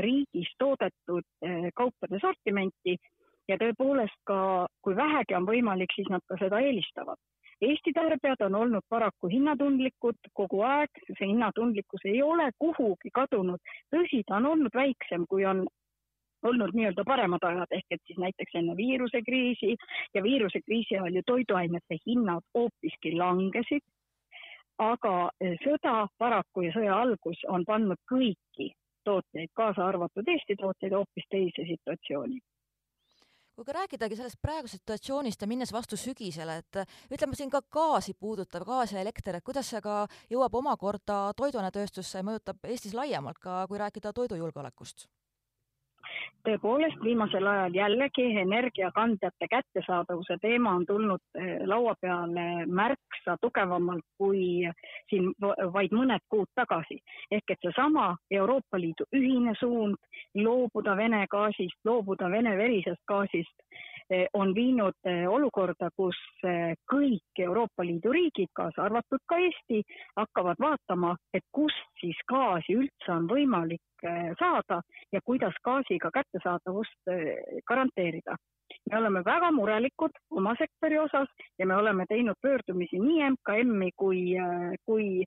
riigis 0.01 0.51
toodetud 0.59 1.25
eh, 1.45 1.69
kaupade 1.75 2.21
sortimenti 2.21 2.97
ja 3.49 3.59
tõepoolest 3.61 4.19
ka, 4.29 4.67
kui 4.85 4.97
vähegi 4.97 5.37
on 5.37 5.49
võimalik, 5.49 5.93
siis 5.97 6.09
nad 6.13 6.25
ka 6.29 6.39
seda 6.41 6.61
eelistavad. 6.63 7.21
Eesti 7.63 7.93
tarbijad 7.95 8.41
on 8.49 8.57
olnud 8.59 8.83
paraku 8.91 9.29
hinnatundlikud 9.31 10.33
kogu 10.35 10.65
aeg, 10.67 11.03
see 11.07 11.29
hinnatundlikkus 11.29 12.03
ei 12.11 12.23
ole 12.23 12.49
kuhugi 12.59 13.13
kadunud. 13.15 13.61
tõsi, 13.95 14.25
ta 14.27 14.41
on 14.41 14.49
olnud 14.55 14.75
väiksem, 14.75 15.27
kui 15.31 15.47
on 15.47 15.63
olnud 16.43 16.75
nii-öelda 16.75 17.05
paremad 17.07 17.45
ajad 17.47 17.75
ehk 17.79 17.97
et 17.97 18.03
siis 18.07 18.19
näiteks 18.19 18.55
enne 18.61 18.77
viirusekriisi. 18.77 19.77
Ja 20.15 20.23
viirusekriisi 20.23 20.99
ajal 20.99 21.19
ju 21.21 21.23
toiduainete 21.27 21.99
hinnad 22.07 22.45
hoopiski 22.55 23.17
langesid. 23.17 23.85
Aga 24.79 25.31
eh, 25.41 25.59
sõda 25.65 26.07
paraku 26.19 26.67
ja 26.67 26.73
sõja 26.75 26.95
algus 27.01 27.45
on 27.49 27.65
pannud 27.69 28.01
kõiki 28.11 28.73
tooteid, 29.05 29.51
kaasa 29.55 29.87
arvatud 29.87 30.29
Eesti 30.29 30.57
tooteid, 30.59 30.95
hoopis 30.97 31.29
teise 31.31 31.67
situatsiooni. 31.69 32.41
Kui 33.53 33.67
ka 33.69 33.75
rääkidagi 33.77 34.17
sellest 34.17 34.39
praegusest 34.41 34.81
situatsioonist 34.81 35.43
ja 35.45 35.47
minnes 35.47 35.73
vastu 35.77 35.97
sügisele, 36.01 36.55
et 36.63 36.79
ütleme 37.13 37.37
siin 37.37 37.51
ka 37.53 37.61
gaasi 37.77 38.15
puudutav, 38.19 38.65
gaas 38.65 38.95
ja 38.95 39.03
elekter, 39.05 39.37
et 39.37 39.45
kuidas 39.45 39.69
see 39.69 39.81
ka 39.85 40.07
jõuab 40.33 40.57
omakorda 40.63 41.19
toiduainetööstusse 41.37 42.23
ja 42.23 42.25
mõjutab 42.25 42.65
Eestis 42.65 42.97
laiemalt 42.97 43.43
ka, 43.43 43.67
kui 43.69 43.83
rääkida 43.83 44.15
toidujulgeolekust? 44.17 45.05
Tõepoolest, 46.47 46.99
viimasel 47.05 47.47
ajal 47.47 47.75
jällegi 47.77 48.25
energiakandjate 48.43 49.49
kättesaadavuse 49.51 50.37
teema 50.43 50.75
on 50.79 50.87
tulnud 50.87 51.23
eh, 51.39 51.61
laua 51.67 51.95
peale 52.01 52.67
märksa 52.67 53.37
tugevamalt 53.41 54.05
kui 54.19 54.69
siin 55.11 55.31
vaid 55.77 55.95
mõned 55.95 56.25
kuud 56.29 56.51
tagasi. 56.55 56.99
ehk 57.31 57.51
et 57.51 57.59
seesama 57.63 58.17
Euroopa 58.31 58.81
Liidu 58.81 59.07
ühine 59.17 59.55
suund 59.61 59.97
loobuda 60.35 60.97
Vene 60.97 61.27
gaasist, 61.31 61.79
loobuda 61.85 62.31
Vene 62.31 62.57
verisest 62.57 63.03
gaasist 63.07 63.57
on 64.35 64.55
viinud 64.55 64.97
eh, 65.09 65.25
olukorda, 65.29 65.91
kus 65.97 66.19
kõik 66.91 67.43
Euroopa 67.45 67.85
Liidu 67.87 68.13
riigid, 68.13 68.51
kaasa 68.57 68.87
arvatud 68.87 69.23
ka 69.29 69.39
Eesti, 69.43 69.83
hakkavad 70.17 70.61
vaatama, 70.61 71.15
et 71.35 71.45
kust 71.53 71.89
siis 72.01 72.19
gaasi 72.29 72.77
üldse 72.79 73.13
on 73.13 73.29
võimalik 73.31 74.07
saada 74.39 74.81
ja 75.13 75.21
kuidas 75.25 75.55
gaasiga 75.65 76.11
kättesaadavust 76.15 77.13
eh, 77.13 77.61
garanteerida. 77.69 78.37
me 78.91 78.99
oleme 78.99 79.21
väga 79.25 79.51
murelikud 79.53 80.11
oma 80.31 80.55
sektori 80.59 80.99
osas 80.99 81.29
ja 81.59 81.67
me 81.67 81.77
oleme 81.77 82.07
teinud 82.09 82.37
pöördumisi 82.43 82.99
nii 82.99 83.31
MKM-i 83.31 83.91
kui, 83.97 84.21
kui, 84.87 85.25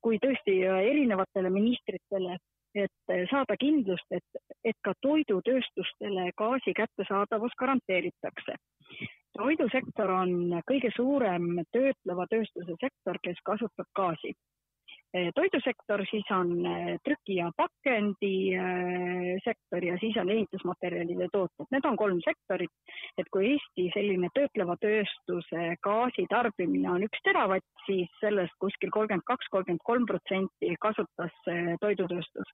kui 0.00 0.18
tõesti 0.22 0.58
erinevatele 0.66 1.50
ministritele, 1.50 2.36
et 2.74 3.14
saada 3.30 3.56
kindlust, 3.60 4.06
et, 4.10 4.42
et 4.64 4.76
ka 4.84 4.94
toidutööstustele 5.02 6.30
gaasi 6.36 6.74
kättesaadavus 6.76 7.52
garanteeritakse. 7.58 8.56
toidusektor 9.38 10.10
on 10.10 10.62
kõige 10.70 10.90
suurem 10.96 11.64
töötleva 11.72 12.26
tööstuse 12.30 12.76
sektor, 12.80 13.18
kes 13.22 13.38
kasutab 13.44 13.88
gaasi 13.96 14.32
Eh, 14.32 14.51
toidusektor, 15.12 16.00
siis 16.10 16.24
on 16.32 16.66
eh, 16.66 16.98
trüki- 17.04 17.36
ja 17.36 17.50
pakendisektor 17.56 19.84
eh, 19.84 19.88
ja 19.88 19.98
siis 20.00 20.16
on 20.16 20.30
ehitusmaterjalide 20.32 21.28
tooted. 21.32 21.66
Need 21.70 21.84
on 21.84 21.96
kolm 22.00 22.20
sektorit, 22.24 22.70
et 23.20 23.26
kui 23.32 23.50
Eesti 23.52 23.90
selline 23.94 24.28
töötleva 24.34 24.76
tööstuse 24.80 25.76
gaasitarbimine 25.84 26.90
on 26.90 27.02
üks 27.08 27.20
teravatt, 27.26 27.64
siis 27.86 28.08
sellest 28.20 28.54
kuskil 28.62 28.90
kolmkümmend 28.94 29.26
kaks, 29.28 29.46
kolmkümmend 29.52 29.84
kolm 29.84 30.06
protsenti 30.08 30.76
kasutas 30.80 31.34
toidutööstus 31.80 32.48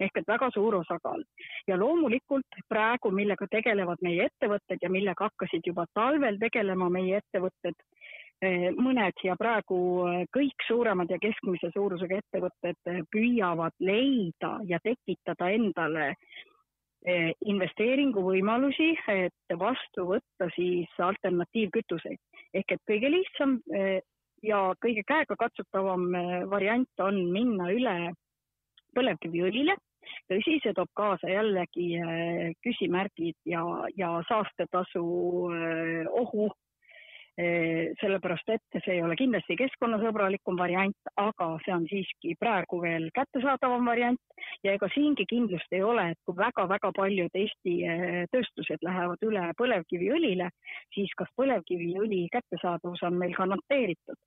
ehk 0.00 0.16
et 0.16 0.28
väga 0.28 0.50
suur 0.54 0.74
osakaal. 0.74 1.22
ja 1.68 1.78
loomulikult 1.78 2.46
praegu, 2.68 3.10
millega 3.12 3.46
tegelevad 3.50 3.98
meie 4.02 4.24
ettevõtted 4.30 4.78
ja 4.82 4.90
millega 4.90 5.24
hakkasid 5.28 5.60
juba 5.66 5.84
talvel 5.94 6.38
tegelema 6.40 6.88
meie 6.88 7.16
ettevõtted 7.20 7.74
Eh, 7.74 7.99
mõned 8.40 9.20
ja 9.24 9.34
praegu 9.36 10.06
eh, 10.08 10.22
kõik 10.32 10.64
suuremad 10.66 11.10
ja 11.10 11.18
keskmise 11.20 11.70
suurusega 11.74 12.20
ettevõtted 12.22 12.78
eh, 12.88 13.02
püüavad 13.12 13.74
leida 13.78 14.58
ja 14.64 14.80
tekitada 14.82 15.50
endale 15.50 16.14
investeeringuvõimalusi, 17.48 18.90
et 19.08 19.54
vastu 19.56 20.02
võtta 20.04 20.50
siis 20.52 20.90
alternatiivkütuseid. 21.00 22.18
ehk 22.52 22.72
et 22.74 22.82
kõige 22.84 23.08
lihtsam 23.08 23.54
ja 24.44 24.58
kõige 24.84 25.00
käegakatsutavam 25.08 26.04
variant 26.50 27.00
on 27.00 27.32
minna 27.32 27.70
üle 27.72 28.12
põlevkiviõlile. 28.92 29.78
tõsi, 30.28 30.60
see 30.60 30.76
toob 30.76 30.92
kaasa 30.92 31.32
jällegi 31.32 31.88
küsimärgid 32.60 33.36
ja, 33.46 33.64
ja 33.96 34.20
saastetasu 34.28 35.00
ohu 36.12 36.50
Eh, 36.50 36.69
sellepärast 38.00 38.50
et 38.52 38.78
see 38.84 38.96
ei 38.96 39.02
ole 39.04 39.16
kindlasti 39.16 39.56
keskkonnasõbralikum 39.56 40.58
variant, 40.58 41.10
aga 41.20 41.46
see 41.64 41.74
on 41.74 41.86
siiski 41.90 42.34
praegu 42.40 42.80
veel 42.82 43.08
kättesaadavam 43.16 43.86
variant 43.88 44.20
ja 44.64 44.74
ega 44.76 44.88
siingi 44.94 45.26
kindlust 45.30 45.72
ei 45.72 45.82
ole, 45.86 46.10
et 46.12 46.18
kui 46.26 46.36
väga-väga 46.36 46.92
paljud 46.96 47.38
Eesti 47.42 47.76
eh, 47.86 48.24
tööstused 48.32 48.84
lähevad 48.86 49.22
üle 49.26 49.46
põlevkiviõlile, 49.60 50.50
siis 50.94 51.14
kas 51.18 51.30
põlevkiviõli 51.40 52.26
kättesaadavus 52.34 53.06
on 53.08 53.18
meil 53.22 53.34
garanteeritud. 53.36 54.20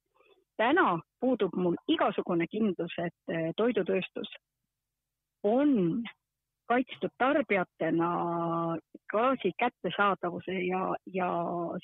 täna 0.58 1.00
puudub 1.20 1.55
mul 1.58 1.75
igasugune 1.88 2.48
kindlus, 2.48 2.93
et 2.98 3.34
eh, 3.36 3.51
toidutööstus 3.58 4.29
on 5.43 6.03
kaitstud 6.67 7.12
tarbijatena 7.17 8.10
gaasi 9.12 9.51
kättesaadavuse 9.60 10.55
ja, 10.67 10.96
ja 11.13 11.29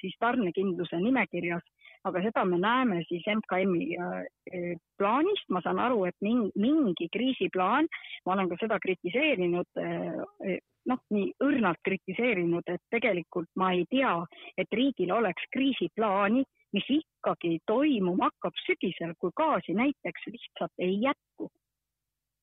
siis 0.01 0.15
tarnekindluse 0.19 0.99
nimekirjas, 1.03 1.65
aga 2.07 2.23
seda 2.23 2.45
me 2.45 2.59
näeme 2.61 3.01
siis 3.07 3.27
MKM-i 3.35 3.97
äh, 3.99 4.73
plaanist, 4.97 5.49
ma 5.49 5.61
saan 5.63 5.79
aru, 5.83 6.05
et 6.09 6.17
mingi 6.23 7.09
kriisiplaan, 7.13 7.89
ma 8.25 8.35
olen 8.35 8.49
ka 8.49 8.59
seda 8.63 8.79
kritiseerinud, 8.83 9.81
äh, 9.83 10.57
noh, 10.89 11.01
nii 11.13 11.33
õrnalt 11.45 11.81
kritiseerinud, 11.85 12.65
et 12.71 12.81
tegelikult 12.95 13.49
ma 13.59 13.73
ei 13.75 13.85
tea, 13.91 14.15
et 14.57 14.71
riigil 14.73 15.11
oleks 15.13 15.45
kriisiplaani, 15.53 16.45
mis 16.73 16.89
ikkagi 16.93 17.57
toimuma 17.67 18.29
hakkab 18.29 18.57
sügisel, 18.65 19.15
kui 19.19 19.33
gaasi 19.35 19.73
näiteks 19.77 20.29
lihtsalt 20.29 20.85
ei 20.85 20.99
jätku 21.01 21.49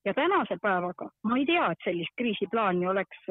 ja 0.06 0.14
tänase 0.14 0.56
päevaga 0.62 1.10
ma 1.24 1.38
ei 1.38 1.46
tea, 1.46 1.70
et 1.72 1.84
sellist 1.84 2.14
kriisiplaani 2.16 2.86
oleks, 2.86 3.22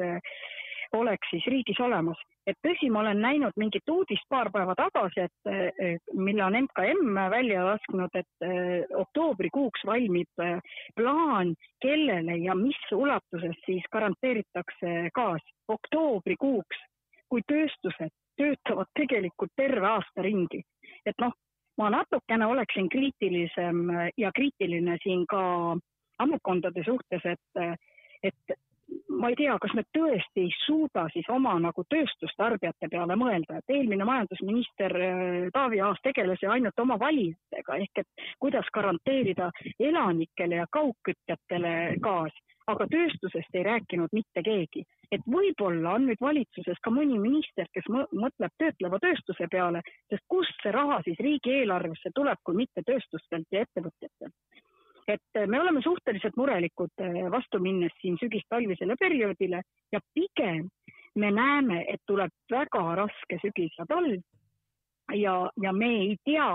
oleks 0.92 1.30
siis 1.30 1.46
riigis 1.46 1.80
olemas. 1.80 2.18
et 2.46 2.58
tõsi, 2.62 2.86
ma 2.92 3.00
olen 3.00 3.18
näinud 3.20 3.56
mingit 3.58 3.88
uudist 3.90 4.22
paar 4.30 4.52
päeva 4.54 4.74
tagasi, 4.78 5.24
et 5.24 6.12
mille 6.14 6.44
on 6.44 6.54
MKM 6.60 7.16
välja 7.30 7.64
lasknud, 7.66 8.14
et 8.14 8.46
eh, 8.46 8.84
oktoobrikuuks 8.94 9.82
valmib 9.86 10.44
plaan, 10.94 11.54
kellele 11.82 12.36
ja 12.44 12.54
mis 12.54 12.78
ulatuses 12.92 13.56
siis 13.64 13.88
garanteeritakse 13.92 15.10
gaas 15.14 15.42
oktoobrikuuks, 15.68 16.78
kui 17.28 17.42
tööstused 17.50 18.14
töötavad 18.36 18.92
tegelikult 18.94 19.50
terve 19.56 19.86
aasta 19.86 20.22
ringi. 20.22 20.62
et 21.06 21.18
noh, 21.18 21.32
ma 21.78 21.90
natukene 21.90 22.46
oleksin 22.46 22.88
kriitilisem 22.88 23.82
ja 24.16 24.30
kriitiline 24.32 24.96
siin 25.02 25.26
ka 25.26 25.42
ametkondade 26.18 26.84
suhtes, 26.86 27.24
et, 27.24 27.82
et 28.22 28.56
ma 29.08 29.30
ei 29.30 29.36
tea, 29.38 29.54
kas 29.62 29.74
me 29.74 29.82
tõesti 29.96 30.44
ei 30.46 30.52
suuda 30.64 31.06
siis 31.12 31.28
oma 31.32 31.54
nagu 31.62 31.84
tööstustarbijate 31.90 32.88
peale 32.92 33.16
mõelda, 33.18 33.58
et 33.58 33.74
eelmine 33.76 34.06
majandusminister 34.08 34.96
äh, 35.00 35.46
Taavi 35.54 35.80
Aas 35.84 36.02
tegeles 36.04 36.42
ju 36.42 36.50
ainult 36.52 36.78
oma 36.82 36.98
valijatega 37.00 37.78
ehk 37.82 38.02
et 38.02 38.26
kuidas 38.42 38.68
garanteerida 38.74 39.50
elanikele 39.80 40.60
ja 40.60 40.66
kaugkütjatele 40.78 41.72
gaas, 42.02 42.36
aga 42.70 42.86
tööstusest 42.90 43.58
ei 43.58 43.64
rääkinud 43.66 44.12
mitte 44.12 44.42
keegi. 44.42 44.84
et 45.14 45.22
võib-olla 45.30 45.92
on 45.94 46.08
nüüd 46.08 46.20
valitsuses 46.20 46.78
ka 46.82 46.90
mõni 46.90 47.18
minister, 47.22 47.68
kes 47.72 47.86
mõtleb 47.90 48.52
töötleva 48.58 48.98
tööstuse 48.98 49.46
peale, 49.50 49.82
sest 50.10 50.24
kust 50.28 50.62
see 50.62 50.72
raha 50.74 50.98
siis 51.04 51.20
riigieelarvesse 51.22 52.10
tuleb, 52.14 52.42
kui 52.42 52.58
mitte 52.58 52.82
tööstustelt 52.86 53.46
ja 53.54 53.62
ettevõtjatelt 53.62 54.34
et 55.08 55.38
eh, 55.38 55.46
me 55.46 55.60
oleme 55.60 55.82
suhteliselt 55.82 56.36
murelikud 56.36 57.04
eh, 57.04 57.30
vastu 57.30 57.60
minnes 57.62 57.94
siin 58.00 58.18
sügis-talvisele 58.22 58.96
perioodile 59.00 59.62
ja 59.92 60.00
pigem 60.14 60.68
me 61.16 61.30
näeme, 61.32 61.84
et 61.88 62.02
tuleb 62.06 62.32
väga 62.52 62.82
raske 62.98 63.38
sügis 63.42 63.78
ja 63.78 63.86
talv 63.88 64.20
ja, 65.14 65.50
ja 65.62 65.72
me 65.72 65.90
ei 66.00 66.16
tea 66.24 66.48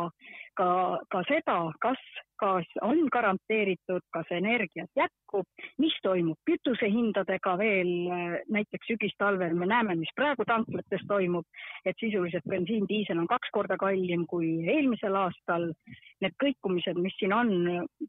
ka, 0.58 1.00
ka 1.12 1.24
seda, 1.30 1.58
kas 1.82 2.02
gaas 2.42 2.68
on 2.82 3.06
garanteeritud, 3.14 4.02
kas 4.14 4.30
energiat 4.34 4.90
jätkub, 4.98 5.46
mis 5.82 5.94
toimub 6.04 6.40
kütusehindadega 6.50 7.54
veel 7.62 7.92
näiteks 8.50 8.90
sügistalvel, 8.90 9.54
me 9.58 9.70
näeme, 9.70 9.96
mis 10.00 10.12
praegu 10.18 10.46
tanklates 10.50 11.06
toimub, 11.08 11.46
et 11.86 11.98
sisuliselt 12.02 12.48
bensiin, 12.50 12.88
diisel 12.90 13.22
on 13.22 13.30
kaks 13.30 13.54
korda 13.54 13.78
kallim 13.82 14.26
kui 14.30 14.56
eelmisel 14.66 15.18
aastal. 15.22 15.70
Need 16.22 16.38
kõikumised, 16.42 16.98
mis 17.02 17.16
siin 17.20 17.34
on 17.34 17.54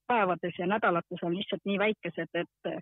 päevades 0.09 0.59
ja 0.59 0.69
nädalates, 0.69 1.23
on 1.23 1.37
lihtsalt 1.37 1.65
nii 1.69 1.79
väikesed, 1.81 2.43
et 2.43 2.73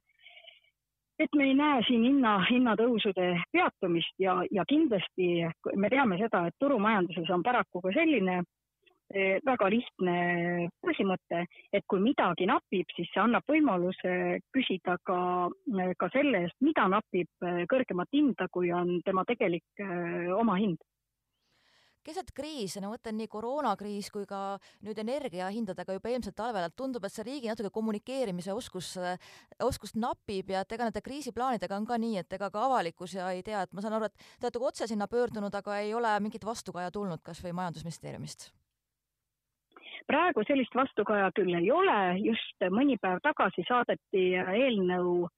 et 1.20 1.36
me 1.36 1.50
ei 1.50 1.54
näe 1.54 1.82
siin 1.86 2.04
hinna, 2.06 2.38
hinnatõusude 2.48 3.26
peatumist 3.52 4.14
ja, 4.22 4.38
ja 4.50 4.64
kindlasti 4.68 5.44
me 5.76 5.90
teame 5.92 6.16
seda, 6.20 6.46
et 6.48 6.56
turumajanduses 6.62 7.28
on 7.34 7.44
paraku 7.44 7.82
ka 7.84 7.92
selline 7.94 8.38
eh, 8.40 9.36
väga 9.44 9.68
lihtne 9.74 10.14
põhimõte, 10.80 11.42
et 11.76 11.84
kui 11.90 12.00
midagi 12.00 12.48
napib, 12.48 12.88
siis 12.96 13.10
see 13.12 13.22
annab 13.22 13.44
võimaluse 13.52 14.14
küsida 14.54 14.96
ka, 15.04 15.20
ka 16.00 16.10
selle 16.14 16.46
eest, 16.46 16.56
mida 16.64 16.88
napib, 16.88 17.28
eh, 17.44 17.66
kõrgemat 17.70 18.16
hinda, 18.16 18.48
kui 18.52 18.72
on 18.72 18.96
tema 19.04 19.26
tegelik 19.28 19.84
eh, 19.84 20.32
omahind 20.36 20.80
keset 22.06 22.32
kriisi, 22.36 22.80
no 22.82 22.92
mõtlen 22.94 23.18
nii 23.20 23.28
koroonakriis 23.30 24.10
kui 24.14 24.26
ka 24.28 24.58
nüüd 24.86 24.98
energiahindadega 25.02 25.96
juba 25.96 26.12
eelmisel 26.12 26.36
talvel, 26.36 26.66
et 26.68 26.76
tundub, 26.76 27.04
et 27.04 27.14
see 27.14 27.26
riigi 27.26 27.50
natuke 27.50 27.72
kommunikeerimise 27.74 28.54
oskus, 28.56 28.94
oskust 29.66 29.98
napib 30.00 30.50
ja 30.54 30.64
et 30.64 30.72
ega 30.76 30.88
nende 30.88 31.04
kriisiplaanidega 31.04 31.76
on 31.76 31.88
ka 31.88 32.00
nii, 32.00 32.22
et 32.22 32.38
ega 32.38 32.50
ka 32.52 32.64
avalikkus 32.68 33.18
ja 33.18 33.30
ei 33.34 33.44
tea, 33.46 33.62
et 33.66 33.76
ma 33.76 33.84
saan 33.84 33.98
aru, 33.98 34.10
et 34.10 34.16
te 34.40 34.48
olete 34.48 34.64
otse 34.70 34.90
sinna 34.90 35.08
pöördunud, 35.10 35.54
aga 35.54 35.78
ei 35.84 35.94
ole 35.94 36.16
mingit 36.24 36.46
vastukaja 36.46 36.90
tulnud 36.94 37.22
kas 37.24 37.44
või 37.44 37.56
Majandusministeeriumist? 37.60 38.50
praegu 40.10 40.42
sellist 40.42 40.74
vastukaja 40.74 41.28
küll 41.36 41.54
ei 41.54 41.68
ole, 41.70 41.98
just 42.24 42.64
mõni 42.74 42.96
päev 42.98 43.20
tagasi 43.22 43.62
saadeti 43.68 44.32
eelnõu 44.40 45.28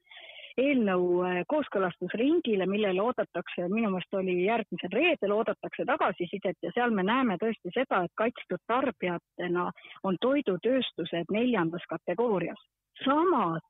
eelnõu 0.60 1.22
äh, 1.24 1.40
kooskõlastusringile, 1.48 2.66
millele 2.66 3.02
oodatakse, 3.02 3.68
minu 3.72 3.90
meelest 3.92 4.14
oli 4.18 4.36
järgmisel 4.44 4.92
reedel 4.92 5.34
oodatakse 5.36 5.86
tagasisidet 5.88 6.56
ja 6.62 6.72
seal 6.74 6.94
me 6.94 7.04
näeme 7.06 7.38
tõesti 7.40 7.72
seda, 7.74 8.04
et 8.04 8.14
kaitstud 8.20 8.62
tarbijatena 8.66 9.70
on 10.04 10.16
toidutööstused 10.20 11.32
neljandas 11.32 11.84
kategoorias. 11.88 12.60
samas 13.04 13.62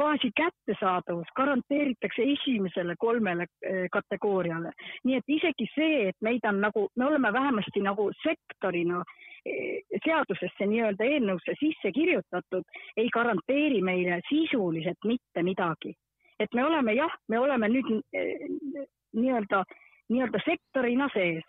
gaasi 0.00 0.30
kättesaadavus 0.36 1.28
garanteeritakse 1.36 2.22
esimesele 2.34 2.94
kolmele 2.98 3.42
äh, 3.42 3.86
kategooriale. 3.92 4.72
nii 5.04 5.16
et 5.16 5.28
isegi 5.28 5.66
see, 5.74 6.08
et 6.08 6.16
meid 6.20 6.46
on 6.48 6.60
nagu, 6.60 6.88
me 6.96 7.06
oleme 7.06 7.32
vähemasti 7.32 7.80
nagu 7.84 8.10
sektorina 8.22 9.02
äh, 9.02 10.00
seadusesse 10.04 10.66
nii-öelda 10.66 11.04
eelnõusse 11.04 11.56
sisse 11.60 11.92
kirjutatud, 11.92 12.64
ei 12.96 13.08
garanteeri 13.12 13.82
meile 13.82 14.20
sisuliselt 14.28 15.10
mitte 15.12 15.42
midagi 15.42 15.94
et 16.40 16.54
me 16.54 16.64
oleme 16.64 16.94
jah, 16.96 17.12
me 17.28 17.38
oleme 17.38 17.68
nüüd 17.68 17.88
eh, 18.16 18.48
nii-öelda 19.12 19.64
nii-öelda 20.10 20.38
sektorina 20.44 21.08
sees. 21.14 21.44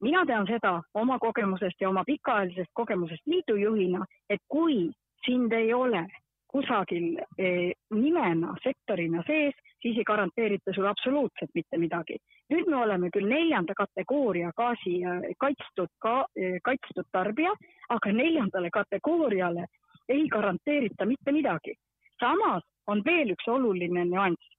mina 0.00 0.22
tean 0.26 0.46
seda 0.46 0.82
oma 0.94 1.18
kogemusest 1.18 1.80
ja 1.80 1.88
oma 1.88 2.04
pikaajalisest 2.06 2.70
kogemusest 2.72 3.26
liidujuhina, 3.26 4.04
et 4.30 4.40
kui 4.48 4.90
sind 5.26 5.52
ei 5.52 5.72
ole 5.74 6.04
kusagil 6.46 7.18
eh, 7.38 7.72
nimena, 7.90 8.54
sektorina 8.62 9.22
sees, 9.26 9.54
siis 9.82 9.98
ei 9.98 10.04
garanteerita 10.04 10.72
sulle 10.74 10.88
absoluutselt 10.88 11.50
mitte 11.54 11.78
midagi. 11.78 12.16
nüüd 12.52 12.70
me 12.70 12.76
oleme 12.76 13.10
küll 13.10 13.28
neljanda 13.28 13.74
kategooria 13.76 14.52
gaasi 14.56 14.94
kaitstud 15.38 15.90
ka, 15.98 16.14
eh, 16.36 16.60
kaitstud 16.64 17.10
tarbija, 17.12 17.52
aga 17.88 18.12
neljandale 18.12 18.70
kategooriale 18.70 19.66
ei 20.08 20.28
garanteerita 20.28 21.04
mitte 21.04 21.32
midagi. 21.32 21.74
Samas 22.20 22.64
on 22.86 23.02
veel 23.04 23.34
üks 23.34 23.48
oluline 23.48 24.04
nüanss. 24.08 24.54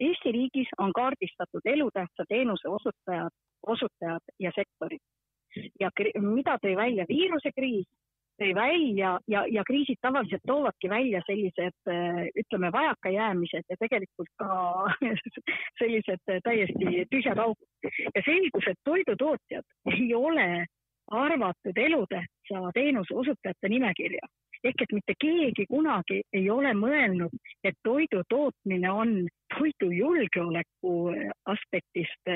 Eesti 0.00 0.32
riigis 0.34 0.70
on 0.78 0.92
kaardistatud 0.92 1.66
elutähtsa 1.70 2.24
teenuse 2.28 2.68
osutajad, 2.68 3.34
osutajad 3.62 4.32
ja 4.42 4.50
sektorid 4.54 5.02
ja 5.80 5.90
mida 6.20 6.56
tõi 6.62 6.74
välja 6.76 7.06
viirusekriis, 7.08 7.86
tõi 8.40 8.50
välja 8.56 9.14
ja, 9.30 9.44
ja 9.50 9.62
kriisid 9.66 10.00
tavaliselt 10.02 10.42
toovadki 10.46 10.90
välja 10.90 11.22
sellised 11.26 11.92
ütleme, 12.42 12.72
vajakajäämised 12.72 13.70
ja 13.70 13.76
tegelikult 13.80 14.30
ka 14.42 14.90
sellised 15.80 16.22
täiesti 16.46 17.06
tühjad 17.10 17.38
augud. 17.38 17.68
ja 18.14 18.22
selgus, 18.26 18.70
et 18.70 18.80
toidutootjad 18.84 19.64
ei 19.94 20.14
ole 20.14 20.66
arvatud 21.10 21.78
elutähtsa 21.86 22.33
teenuse 22.74 23.14
osutajate 23.14 23.68
nimekirja. 23.68 24.26
ehk 24.64 24.82
et 24.82 24.92
mitte 24.92 25.14
keegi 25.20 25.66
kunagi 25.68 26.22
ei 26.32 26.50
ole 26.50 26.70
mõelnud, 26.74 27.32
et 27.64 27.74
toidu 27.84 28.22
tootmine 28.28 28.90
on 28.90 29.28
toidujulgeoleku 29.58 30.92
aspektist 31.44 32.32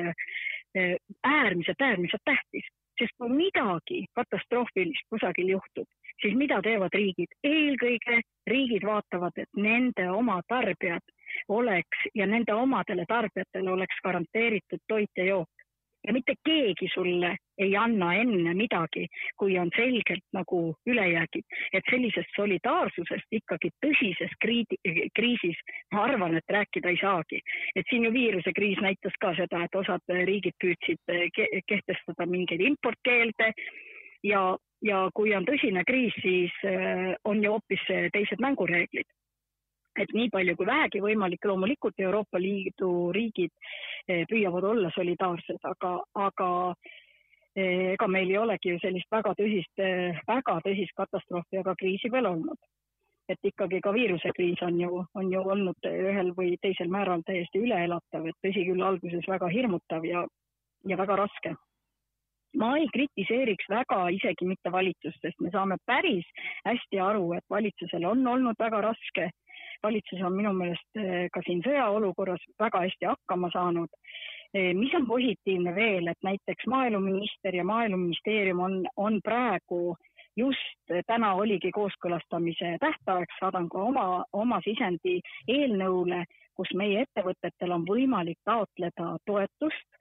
äärmiselt, 1.24 1.80
äärmiselt 1.80 2.24
tähtis 2.24 2.68
sest 2.98 3.14
kui 3.18 3.30
midagi 3.30 4.04
katastroofilist 4.18 5.06
kusagil 5.12 5.52
juhtub, 5.54 5.86
siis 6.22 6.34
mida 6.38 6.60
teevad 6.64 6.94
riigid? 6.94 7.30
eelkõige 7.46 8.20
riigid 8.50 8.86
vaatavad, 8.86 9.38
et 9.38 9.62
nende 9.68 10.08
oma 10.10 10.40
tarbijad 10.48 11.14
oleks 11.48 12.08
ja 12.14 12.26
nende 12.26 12.54
omadele 12.54 13.04
tarbijatele 13.08 13.70
oleks 13.70 14.02
garanteeritud 14.04 14.82
toit 14.88 15.22
ja 15.22 15.28
jook 15.30 15.57
ja 16.08 16.12
mitte 16.16 16.34
keegi 16.44 16.88
sulle 16.94 17.36
ei 17.58 17.76
anna 17.76 18.12
enne 18.16 18.54
midagi, 18.54 19.06
kui 19.36 19.58
on 19.58 19.70
selgelt 19.76 20.24
nagu 20.32 20.60
ülejäägid. 20.86 21.44
et 21.72 21.90
sellisest 21.90 22.30
solidaarsusest 22.36 23.38
ikkagi 23.40 23.70
tõsises 23.84 24.32
kriidi, 24.40 24.78
kriisis 25.14 25.58
ma 25.92 26.06
arvan, 26.08 26.36
et 26.36 26.54
rääkida 26.56 26.88
ei 26.88 27.00
saagi. 27.00 27.40
et 27.76 27.86
siin 27.90 28.04
ju 28.04 28.12
viirusekriis 28.12 28.80
näitas 28.80 29.12
ka 29.20 29.34
seda, 29.36 29.64
et 29.64 29.74
osad 29.74 30.16
riigid 30.30 30.56
püüdsid 30.64 31.14
kehtestada 31.68 32.26
mingeid 32.26 32.60
importkeelde 32.60 33.52
ja, 34.24 34.56
ja 34.82 35.08
kui 35.14 35.34
on 35.34 35.44
tõsine 35.44 35.84
kriis, 35.84 36.14
siis 36.22 36.52
äh, 36.64 37.14
on 37.24 37.44
ju 37.44 37.52
hoopis 37.52 37.84
teised 38.12 38.40
mängureeglid 38.40 39.08
et 40.02 40.14
nii 40.14 40.30
palju 40.32 40.54
kui 40.58 40.68
vähegi 40.68 41.02
võimalik, 41.02 41.44
loomulikult 41.50 42.00
Euroopa 42.00 42.40
Liidu 42.40 43.10
riigid 43.14 43.52
eh, 44.08 44.24
püüavad 44.30 44.66
olla 44.70 44.90
solidaarsed, 44.94 45.60
aga, 45.72 45.92
aga 46.26 46.48
eh, 47.56 47.94
ega 47.94 48.08
meil 48.10 48.30
ei 48.32 48.40
olegi 48.40 48.74
ju 48.74 48.80
sellist 48.82 49.10
väga 49.12 49.34
tõsist, 49.38 49.74
eh, 49.82 50.18
väga 50.28 50.58
tõsist 50.66 50.96
katastroofi 50.98 51.62
ega 51.62 51.76
kriisi 51.78 52.12
veel 52.12 52.32
olnud. 52.34 52.58
et 53.28 53.44
ikkagi 53.44 53.82
ka 53.84 53.90
viirusekriis 53.92 54.62
on 54.64 54.78
ju, 54.80 55.02
on 55.20 55.26
ju 55.28 55.40
olnud 55.52 55.88
ühel 55.90 56.30
või 56.32 56.54
teisel 56.64 56.88
määral 56.88 57.20
täiesti 57.28 57.60
üleelatav, 57.60 58.24
et 58.24 58.38
tõsi 58.40 58.62
küll, 58.64 58.80
alguses 58.80 59.28
väga 59.28 59.50
hirmutav 59.52 60.06
ja, 60.08 60.22
ja 60.88 60.96
väga 60.96 61.16
raske 61.20 61.52
ma 62.56 62.70
ei 62.78 62.88
kritiseeriks 62.92 63.68
väga 63.68 63.98
isegi 64.16 64.46
mitte 64.48 64.72
valitsust, 64.72 65.20
sest 65.20 65.40
me 65.44 65.50
saame 65.52 65.76
päris 65.86 66.24
hästi 66.64 67.00
aru, 67.04 67.32
et 67.36 67.44
valitsusel 67.50 68.06
on 68.08 68.26
olnud 68.26 68.56
väga 68.58 68.80
raske 68.88 69.28
valitsus 69.82 70.22
on 70.24 70.36
minu 70.36 70.52
meelest 70.56 71.00
eh, 71.00 71.28
ka 71.32 71.42
siin 71.46 71.62
sõjaolukorras 71.66 72.44
väga 72.60 72.82
hästi 72.86 73.10
hakkama 73.10 73.50
saanud. 73.54 73.90
Eh, 74.54 74.74
mis 74.74 74.94
on 74.94 75.06
positiivne 75.06 75.74
veel, 75.74 76.08
et 76.08 76.22
näiteks 76.24 76.66
maaeluminister 76.66 77.54
ja 77.54 77.64
maaeluministeerium 77.64 78.60
on, 78.60 78.78
on 78.96 79.20
praegu 79.24 79.96
just 80.38 80.92
täna 81.06 81.34
oligi 81.34 81.70
kooskõlastamise 81.74 82.76
tähtaeg, 82.80 83.32
saadan 83.40 83.68
ka 83.68 83.82
oma, 83.82 84.24
oma 84.32 84.60
sisendi 84.64 85.18
eelnõule, 85.48 86.24
kus 86.54 86.70
meie 86.78 87.02
ettevõtetel 87.06 87.74
on 87.74 87.84
võimalik 87.86 88.38
taotleda 88.46 89.16
toetust 89.26 89.97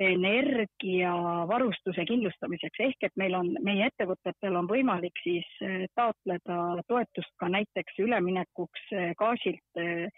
energiavarustuse 0.00 2.04
kindlustamiseks. 2.08 2.80
Ehk 2.80 3.06
et 3.06 3.16
meil 3.20 3.34
on, 3.38 3.52
meie 3.62 3.86
ettevõtetel 3.90 4.56
on 4.58 4.68
võimalik 4.70 5.16
siis 5.22 5.46
eh, 5.62 5.86
taotleda 5.94 6.82
toetust 6.88 7.32
ka 7.38 7.48
näiteks 7.52 8.00
üleminekuks 8.02 8.82
eh, 8.92 9.12
gaasilt 9.18 9.82
eh, 9.82 10.08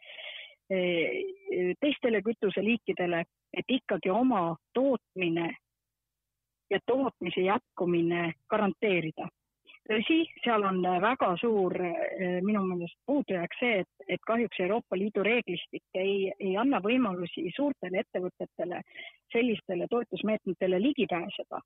teistele 0.66 2.18
kütuseliikidele, 2.26 3.20
et 3.54 3.68
ikkagi 3.70 4.10
oma 4.10 4.56
tootmine 4.74 5.46
ja 6.70 6.78
tootmise 6.90 7.40
jätkumine 7.46 8.32
garanteerida 8.50 9.28
tõsi, 9.88 10.20
seal 10.44 10.64
on 10.66 10.80
äh, 10.86 10.98
väga 11.02 11.32
suur 11.40 11.74
äh, 11.80 12.38
minu 12.44 12.62
meelest 12.66 12.96
puudujääk 13.06 13.56
see, 13.60 13.82
et, 13.84 14.06
et 14.16 14.22
kahjuks 14.26 14.60
Euroopa 14.64 14.98
Liidu 14.98 15.24
reeglistik 15.26 15.84
ei, 15.94 16.30
ei 16.40 16.56
anna 16.60 16.80
võimalusi 16.84 17.48
suurtele 17.56 18.02
ettevõtetele 18.04 18.82
sellistele 19.32 19.88
toetusmeetmetele 19.90 20.80
ligi 20.82 21.06
pääseda, 21.10 21.60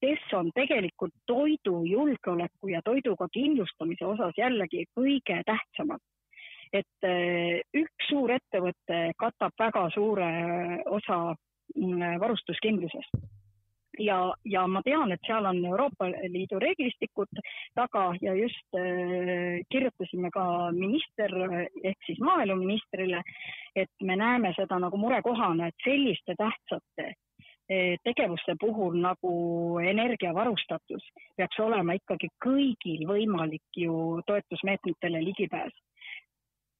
kes 0.00 0.28
on 0.38 0.52
tegelikult 0.54 1.14
toidujulgeoleku 1.26 2.70
ja 2.74 2.82
toiduga 2.84 3.28
kindlustamise 3.32 4.06
osas 4.06 4.38
jällegi 4.38 4.86
kõige 4.98 5.42
tähtsamad. 5.46 6.00
et 6.72 7.04
äh, 7.08 7.60
üks 7.74 8.10
suur 8.10 8.30
ettevõte 8.30 9.12
katab 9.16 9.52
väga 9.58 9.88
suure 9.94 10.30
osa 10.86 11.34
mm, 11.74 12.20
varustuskindlusest 12.20 13.22
ja, 13.98 14.34
ja 14.44 14.66
ma 14.66 14.82
tean, 14.82 15.12
et 15.12 15.20
seal 15.26 15.46
on 15.48 15.60
Euroopa 15.64 16.08
Liidu 16.32 16.58
reeglistikud 16.62 17.40
taga 17.76 18.10
ja 18.22 18.34
just 18.34 18.78
äh, 18.78 19.60
kirjutasime 19.72 20.30
ka 20.34 20.44
minister 20.72 21.34
ehk 21.84 22.06
siis 22.06 22.20
maaeluministrile, 22.20 23.22
et 23.76 23.90
me 24.02 24.16
näeme 24.16 24.52
seda 24.56 24.78
nagu 24.78 24.96
murekohana, 25.00 25.68
et 25.68 25.84
selliste 25.84 26.36
tähtsate 26.38 27.08
äh, 27.08 27.96
tegevuste 28.04 28.56
puhul 28.60 29.00
nagu 29.02 29.32
energiavarustatus 29.82 31.04
peaks 31.36 31.60
olema 31.60 31.98
ikkagi 31.98 32.30
kõigil 32.44 33.04
võimalik 33.08 33.82
ju 33.86 34.22
toetusmeetmetele 34.26 35.24
ligipääs 35.30 35.74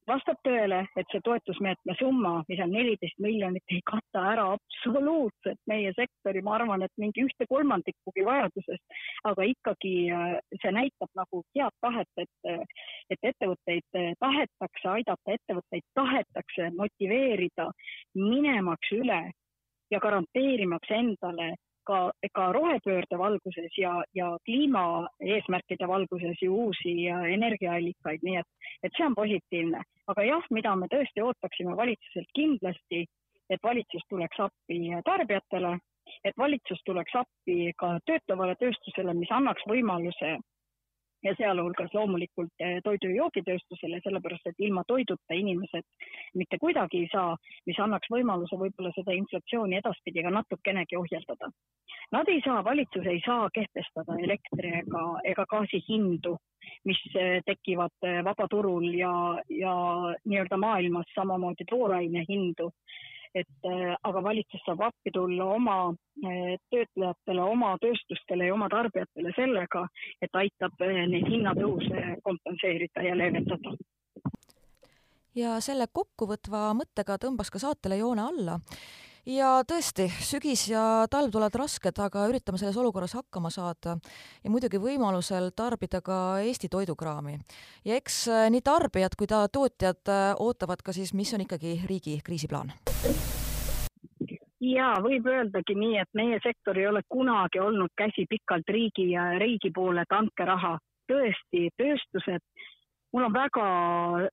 vastab 0.09 0.41
tõele, 0.47 0.81
et 0.99 1.09
see 1.13 1.23
toetusmeetme 1.25 1.95
summa, 1.99 2.33
mis 2.49 2.61
on 2.65 2.73
neliteist 2.73 3.19
miljonit, 3.23 3.65
ei 3.73 3.81
kata 3.87 4.25
ära 4.33 4.47
absoluutselt 4.57 5.61
meie 5.71 5.93
sektori, 5.97 6.43
ma 6.45 6.57
arvan, 6.57 6.85
et 6.87 6.95
mingi 7.01 7.25
ühte 7.27 7.47
kolmandikugi 7.51 8.25
vajadusest, 8.27 8.99
aga 9.31 9.49
ikkagi 9.53 9.95
äh, 10.15 10.39
see 10.63 10.75
näitab 10.75 11.13
nagu 11.19 11.43
head 11.57 11.77
tahet, 11.85 12.25
et, 12.25 12.71
et 13.13 13.31
ettevõtteid 13.33 14.01
tahetakse 14.23 14.93
aidata, 14.97 15.37
ettevõtteid 15.39 15.87
tahetakse 15.99 16.71
motiveerida 16.79 17.71
minemaks 18.17 18.93
üle 18.97 19.23
ja 19.93 20.01
garanteerimaks 20.03 20.91
endale 20.93 21.55
ka, 21.89 21.99
ka 22.35 22.47
rohepöörde 22.53 23.19
valguses 23.19 23.79
ja, 23.81 23.95
ja 24.15 24.31
kliimaeesmärkide 24.45 25.89
valguses 25.89 26.43
ju 26.43 26.55
uusi 26.65 26.95
energiaallikaid, 27.09 28.25
nii 28.27 28.37
et, 28.43 28.49
et 28.83 28.93
see 28.97 29.07
on 29.07 29.17
positiivne. 29.19 29.83
aga 30.09 30.25
jah, 30.25 30.45
mida 30.57 30.75
me 30.77 30.89
tõesti 30.93 31.25
ootaksime 31.25 31.77
valitsuselt 31.77 32.31
kindlasti, 32.37 33.05
et 33.51 33.63
valitsus 33.65 34.05
tuleks 34.09 34.41
appi 34.41 34.79
tarbijatele, 35.05 35.75
et 36.25 36.37
valitsus 36.39 36.81
tuleks 36.85 37.17
appi 37.23 37.73
ka 37.81 37.97
töötlevale 38.09 38.57
tööstusele, 38.61 39.15
mis 39.15 39.33
annaks 39.33 39.65
võimaluse 39.69 40.39
ja 41.25 41.35
sealhulgas 41.39 41.95
loomulikult 41.95 42.53
eh, 42.61 42.79
toidu- 42.85 43.11
ja 43.11 43.23
joogitööstusele, 43.23 44.01
sellepärast 44.05 44.47
et 44.47 44.61
ilma 44.67 44.85
toiduta 44.87 45.35
inimesed 45.35 45.85
mitte 46.35 46.59
kuidagi 46.61 47.03
ei 47.05 47.09
saa, 47.13 47.37
mis 47.67 47.81
annaks 47.81 48.11
võimaluse 48.13 48.59
võib-olla 48.61 48.93
seda 48.95 49.17
inflatsiooni 49.17 49.81
edaspidi 49.81 50.23
ka 50.23 50.31
natukenegi 50.35 50.97
ohjeldada. 50.97 51.51
Nad 52.13 52.29
ei 52.29 52.41
saa, 52.45 52.63
valitsus 52.65 53.07
ei 53.07 53.21
saa 53.27 53.49
kehtestada 53.55 54.17
elektri 54.23 54.73
ega, 54.83 55.05
ega 55.25 55.45
gaasi 55.51 55.83
hindu, 55.89 56.37
mis 56.89 57.03
eh, 57.15 57.43
tekivad 57.47 57.95
eh, 58.07 58.23
vabaturul 58.25 58.89
ja, 58.95 59.13
ja 59.51 59.75
nii-öelda 60.25 60.57
maailmas 60.57 61.15
samamoodi 61.15 61.67
tooraine 61.71 62.25
hindu 62.29 62.73
et 63.43 63.69
äh, 63.69 63.95
aga 64.11 64.23
valitsus 64.25 64.63
saab 64.67 64.83
appi 64.89 65.13
tulla 65.15 65.47
oma 65.55 65.77
äh, 65.91 66.55
töötlejatele, 66.73 67.43
oma 67.43 67.75
tööstustele 67.83 68.49
ja 68.49 68.55
oma 68.55 68.69
tarbijatele 68.73 69.33
sellega, 69.37 69.87
et 70.23 70.41
aitab 70.43 70.85
äh, 70.85 71.05
neid 71.11 71.29
hinnatõuse 71.31 72.05
kompenseerida 72.27 73.07
ja 73.09 73.17
leevendada. 73.19 73.77
ja 75.39 75.59
selle 75.65 75.87
kokkuvõtva 75.93 76.73
mõttega 76.75 77.19
tõmbas 77.23 77.51
ka 77.55 77.63
saatele 77.63 78.01
joone 78.03 78.23
alla 78.23 78.59
ja 79.29 79.51
tõesti, 79.69 80.09
sügis 80.25 80.67
ja 80.71 80.83
talv 81.11 81.33
tulevad 81.35 81.57
rasked, 81.61 82.01
aga 82.01 82.27
üritame 82.31 82.61
selles 82.61 82.79
olukorras 82.81 83.17
hakkama 83.19 83.51
saada 83.53 83.99
ja 84.45 84.53
muidugi 84.53 84.81
võimalusel 84.81 85.51
tarbida 85.57 86.01
ka 86.05 86.41
Eesti 86.45 86.71
toidukraami. 86.73 87.39
ja 87.85 87.99
eks 87.99 88.23
äh, 88.29 88.47
nii 88.51 88.65
tarbijad 88.65 89.17
kui 89.19 89.29
ka 89.29 89.47
tootjad 89.53 90.09
äh, 90.09 90.33
ootavad 90.39 90.83
ka 90.85 90.93
siis, 90.93 91.15
mis 91.15 91.35
on 91.35 91.45
ikkagi 91.45 91.81
riigi 91.89 92.21
kriisiplaan 92.25 92.73
ja 94.61 94.95
võib 95.03 95.27
öeldagi 95.27 95.75
nii, 95.77 95.97
et 96.03 96.11
meie 96.15 96.41
sektor 96.43 96.79
ei 96.79 96.89
ole 96.89 97.03
kunagi 97.09 97.61
olnud 97.61 97.93
käsi 97.97 98.27
pikalt 98.29 98.69
riigi 98.69 99.11
ja 99.13 99.31
riigi 99.39 99.71
poole, 99.75 100.03
et 100.03 100.13
andke 100.13 100.45
raha. 100.45 100.79
tõesti, 101.09 101.71
tööstused 101.81 102.43
mul 103.13 103.25
on 103.25 103.33
väga 103.33 103.67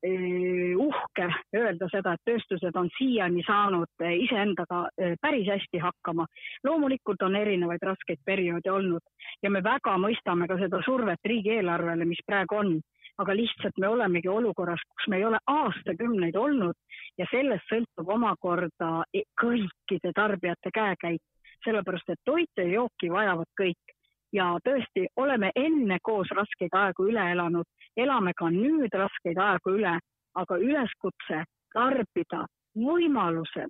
eh, 0.03 0.75
uhke 0.77 1.27
öelda 1.55 1.88
seda, 1.91 2.15
et 2.15 2.25
tööstused 2.27 2.75
on 2.75 2.89
siiani 2.97 3.43
saanud 3.47 4.03
eh, 4.03 4.17
iseendaga 4.25 4.85
eh, 4.97 5.15
päris 5.21 5.47
hästi 5.47 5.79
hakkama. 5.83 6.25
loomulikult 6.63 7.21
on 7.21 7.35
erinevaid 7.35 7.83
raskeid 7.83 8.19
perioode 8.25 8.71
olnud 8.71 9.03
ja 9.43 9.49
me 9.49 9.63
väga 9.63 9.95
mõistame 10.01 10.47
ka 10.47 10.59
seda 10.59 10.81
survet 10.85 11.19
riigieelarvele, 11.23 12.05
mis 12.05 12.21
praegu 12.27 12.59
on, 12.59 12.73
aga 13.17 13.35
lihtsalt 13.35 13.77
me 13.79 13.88
olemegi 13.88 14.27
olukorras, 14.27 14.83
kus 14.91 15.07
me 15.07 15.21
ei 15.21 15.25
ole 15.25 15.39
aastakümneid 15.47 16.35
olnud 16.35 16.75
ja 17.17 17.27
sellest 17.31 17.69
sõltub 17.71 18.11
omakorda 18.11 19.05
kõikide 19.39 20.11
tarbijate 20.15 20.71
käekäik, 20.75 21.23
sellepärast 21.63 22.11
et 22.11 22.25
toitu 22.25 22.65
ja 22.65 22.81
jooki 22.81 23.11
vajavad 23.11 23.47
kõik 23.55 23.94
ja 24.33 24.57
tõesti 24.65 25.07
oleme 25.15 25.51
enne 25.55 25.97
koos 26.03 26.31
raskeid 26.31 26.73
aegu 26.73 27.07
üle 27.09 27.31
elanud, 27.31 27.65
elame 27.97 28.33
ka 28.38 28.49
nüüd 28.49 28.93
raskeid 28.93 29.38
aegu 29.38 29.77
üle, 29.77 29.99
aga 30.35 30.57
üleskutse 30.57 31.43
tarbida 31.73 32.45
võimalusel 32.75 33.69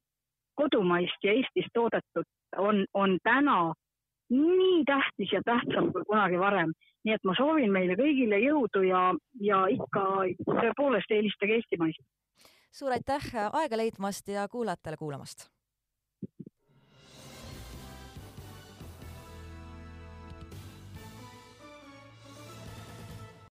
kodumaist 0.56 1.24
ja 1.24 1.34
Eestis 1.34 1.68
toodetud 1.74 2.28
on, 2.58 2.86
on 2.94 3.18
täna 3.24 3.74
nii 4.30 4.84
tähtis 4.86 5.34
ja 5.34 5.42
tähtsam 5.46 5.92
kui 5.94 6.04
kunagi 6.08 6.40
varem. 6.40 6.74
nii 7.06 7.14
et 7.14 7.24
ma 7.24 7.36
soovin 7.38 7.72
meile 7.72 7.94
kõigile 7.94 8.40
jõudu 8.42 8.82
ja, 8.82 9.02
ja 9.42 9.66
ikka 9.70 10.06
tõepoolest 10.48 11.12
eelistage 11.12 11.60
eestimaist. 11.60 12.02
suur 12.72 12.92
aitäh 12.92 13.28
aega 13.52 13.78
leidmast 13.78 14.28
ja 14.28 14.48
kuulajatele 14.48 14.98
kuulamast 14.98 15.50